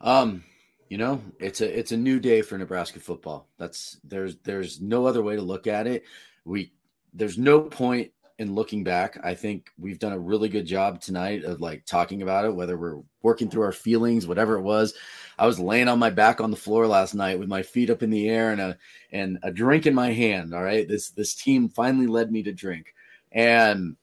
[0.00, 0.44] Um,
[0.88, 3.48] you know, it's a it's a new day for Nebraska football.
[3.58, 6.04] That's there's there's no other way to look at it.
[6.46, 6.72] We
[7.12, 9.18] there's no point in looking back.
[9.24, 12.76] I think we've done a really good job tonight of like talking about it, whether
[12.76, 14.94] we're working through our feelings, whatever it was.
[15.38, 18.02] I was laying on my back on the floor last night with my feet up
[18.02, 18.78] in the air and a
[19.10, 20.54] and a drink in my hand.
[20.54, 20.86] All right.
[20.86, 22.94] This this team finally led me to drink.
[23.32, 23.96] And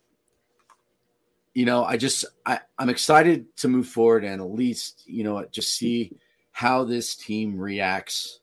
[1.54, 5.46] you know, I just I, I'm excited to move forward and at least, you know,
[5.52, 6.12] just see
[6.52, 8.40] how this team reacts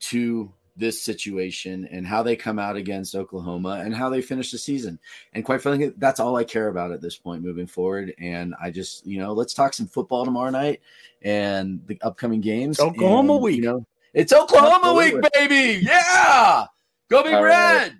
[0.00, 4.58] to this situation and how they come out against Oklahoma and how they finish the
[4.58, 4.98] season.
[5.32, 8.14] And quite frankly, that's all I care about at this point moving forward.
[8.18, 10.80] And I just, you know, let's talk some football tomorrow night
[11.22, 12.80] and the upcoming games.
[12.80, 13.56] Oklahoma and, week.
[13.56, 15.20] You know, it's Oklahoma Absolutely.
[15.20, 15.84] week, baby.
[15.84, 16.66] Yeah.
[17.08, 17.78] Go big All right.
[17.78, 17.98] red.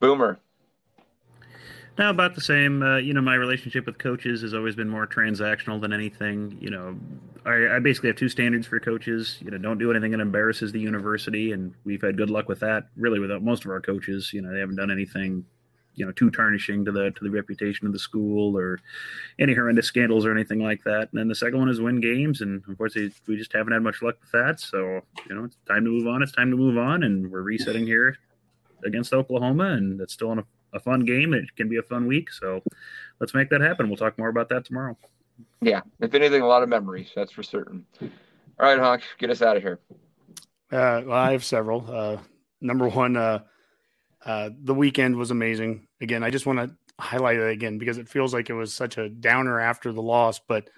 [0.00, 0.38] Boomer.
[1.98, 2.82] Now about the same.
[2.82, 6.58] Uh, you know, my relationship with coaches has always been more transactional than anything.
[6.60, 6.98] You know,
[7.46, 9.38] I, I basically have two standards for coaches.
[9.40, 12.60] You know, don't do anything that embarrasses the university, and we've had good luck with
[12.60, 12.88] that.
[12.96, 15.44] Really, without most of our coaches, you know, they haven't done anything,
[15.94, 18.80] you know, too tarnishing to the to the reputation of the school or
[19.38, 21.08] any horrendous scandals or anything like that.
[21.12, 23.82] And then the second one is win games, and of unfortunately, we just haven't had
[23.82, 24.58] much luck with that.
[24.58, 26.22] So, you know, it's time to move on.
[26.22, 28.16] It's time to move on, and we're resetting here
[28.84, 31.32] against Oklahoma, and it's still a, a fun game.
[31.32, 32.60] It can be a fun week, so
[33.20, 33.88] let's make that happen.
[33.88, 34.98] We'll talk more about that tomorrow.
[35.60, 35.80] Yeah.
[36.00, 37.10] If anything, a lot of memories.
[37.14, 37.84] That's for certain.
[38.00, 38.08] All
[38.58, 39.80] right, Honk, get us out of here.
[40.70, 41.84] Uh, well, I have several.
[41.88, 42.18] Uh,
[42.60, 43.40] number one, uh,
[44.24, 45.86] uh, the weekend was amazing.
[46.00, 48.98] Again, I just want to highlight it again because it feels like it was such
[48.98, 50.68] a downer after the loss, but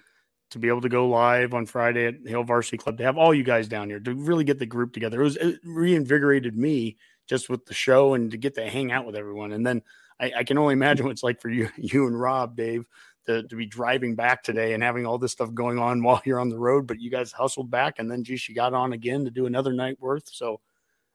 [0.51, 3.33] to be able to go live on Friday at Hill Varsity Club, to have all
[3.33, 6.97] you guys down here, to really get the group together, it was it reinvigorated me
[7.27, 9.51] just with the show and to get to hang out with everyone.
[9.51, 9.83] And then
[10.19, 12.85] I, I can only imagine what it's like for you, you and Rob, Dave,
[13.25, 16.39] to, to be driving back today and having all this stuff going on while you're
[16.39, 16.87] on the road.
[16.87, 19.73] But you guys hustled back, and then geez, you got on again to do another
[19.73, 20.29] night worth.
[20.29, 20.59] So,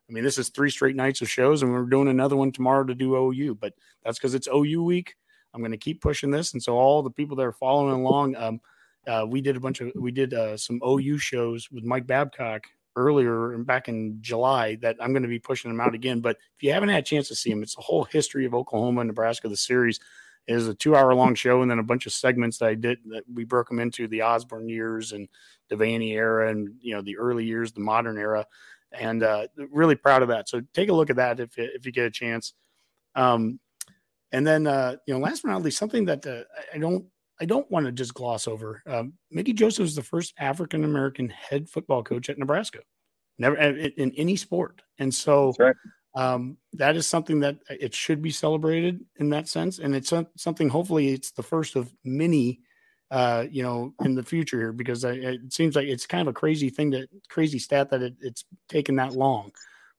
[0.09, 2.85] I mean, this is three straight nights of shows, and we're doing another one tomorrow
[2.85, 3.57] to do OU.
[3.57, 3.75] But
[4.05, 5.17] that's because it's OU week.
[5.53, 8.35] I'm going to keep pushing this, and so all the people that are following along,
[8.35, 8.61] um,
[9.07, 12.67] uh, we did a bunch of we did uh, some OU shows with Mike Babcock
[12.97, 16.21] earlier back in July that I'm going to be pushing them out again.
[16.21, 18.55] But if you haven't had a chance to see them, it's the whole history of
[18.55, 19.49] Oklahoma and Nebraska.
[19.49, 20.01] The series
[20.47, 22.75] It is a two hour long show, and then a bunch of segments that I
[22.75, 25.29] did that we broke them into the Osborne years and
[25.71, 28.47] Devaney era, and you know the early years, the modern era,
[28.93, 30.49] and uh, really proud of that.
[30.49, 32.55] So take a look at that if you, if you get a chance.
[33.15, 33.59] Um,
[34.33, 36.43] and then uh, you know, last but not least, something that uh,
[36.75, 37.07] I don't
[37.41, 38.83] I don't want to just gloss over.
[38.87, 42.81] Um, Mickey Joseph is the first African American head football coach at Nebraska,
[43.39, 45.77] never in, any sport, and so right.
[46.15, 50.29] Um, that is something that it should be celebrated in that sense, and it's some-
[50.37, 50.69] something.
[50.69, 52.61] Hopefully, it's the first of many,
[53.11, 56.29] uh, you know, in the future here, because I, it seems like it's kind of
[56.29, 59.51] a crazy thing that crazy stat that it, it's taken that long.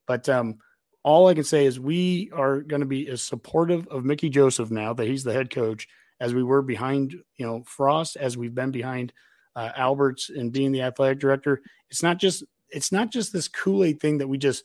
[0.08, 0.60] But um,
[1.04, 4.72] all I can say is we are going to be as supportive of Mickey Joseph
[4.72, 5.88] now that he's the head coach
[6.20, 9.12] as we were behind, you know, Frost, as we've been behind
[9.56, 11.62] uh, Alberts and being the athletic director.
[11.90, 14.64] It's not just it's not just this Kool Aid thing that we just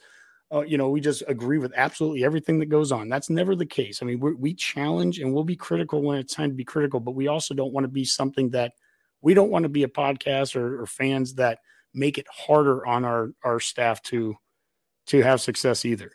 [0.53, 3.09] uh, you know, we just agree with absolutely everything that goes on.
[3.09, 4.03] That's never the case.
[4.03, 7.15] I mean, we challenge and we'll be critical when it's time to be critical, but
[7.15, 8.73] we also don't want to be something that
[9.23, 11.59] we don't want to be a podcast or, or fans that
[11.95, 14.37] make it harder on our our staff to
[15.07, 16.13] to have success either.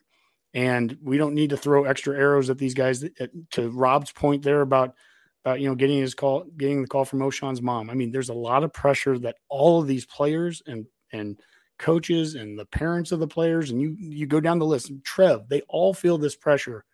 [0.54, 3.02] And we don't need to throw extra arrows at these guys.
[3.02, 4.96] That, to Rob's point there about
[5.44, 7.90] about you know getting his call, getting the call from Ochaun's mom.
[7.90, 11.40] I mean, there's a lot of pressure that all of these players and and
[11.78, 14.92] coaches and the parents of the players, and you you go down the list.
[15.04, 16.86] Trev, they all feel this pressure.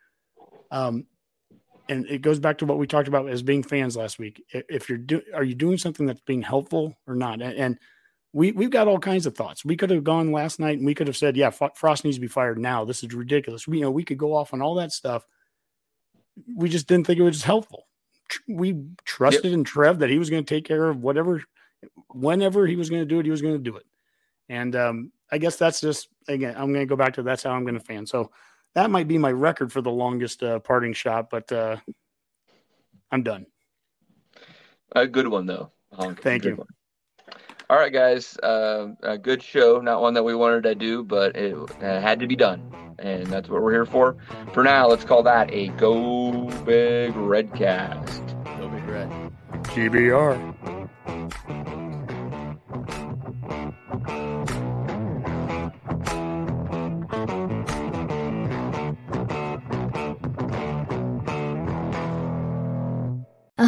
[0.70, 1.06] Um,
[1.90, 4.42] and it goes back to what we talked about as being fans last week.
[4.54, 7.42] If you're doing, are you doing something that's being helpful or not?
[7.42, 7.80] And, and
[8.34, 9.66] we we've got all kinds of thoughts.
[9.66, 12.22] We could have gone last night and we could have said, "Yeah, Frost needs to
[12.22, 12.86] be fired now.
[12.86, 15.26] This is ridiculous." We, you know, we could go off on all that stuff.
[16.56, 17.88] We just didn't think it was helpful.
[18.48, 21.44] We trusted in Trev that he was going to take care of whatever,
[22.10, 23.86] whenever he was going to do it, he was going to do it.
[24.52, 27.52] And um, I guess that's just again, I'm going to go back to that's how
[27.52, 28.06] I'm going to fan.
[28.06, 28.32] So
[28.76, 31.78] that might be my record for the longest uh, parting shot, but uh,
[33.12, 33.46] I'm done.
[34.94, 35.72] A good one though.
[35.94, 36.22] Honk.
[36.22, 36.56] Thank Good you.
[36.58, 36.68] one.
[37.70, 38.38] All right, guys.
[38.40, 39.80] Uh, a good show.
[39.80, 43.28] Not one that we wanted to do, but it uh, had to be done, and
[43.28, 44.18] that's what we're here for.
[44.52, 48.58] For now, let's call that a Go Big Redcast.
[48.60, 49.10] Go Big Red.
[49.64, 51.61] GBR.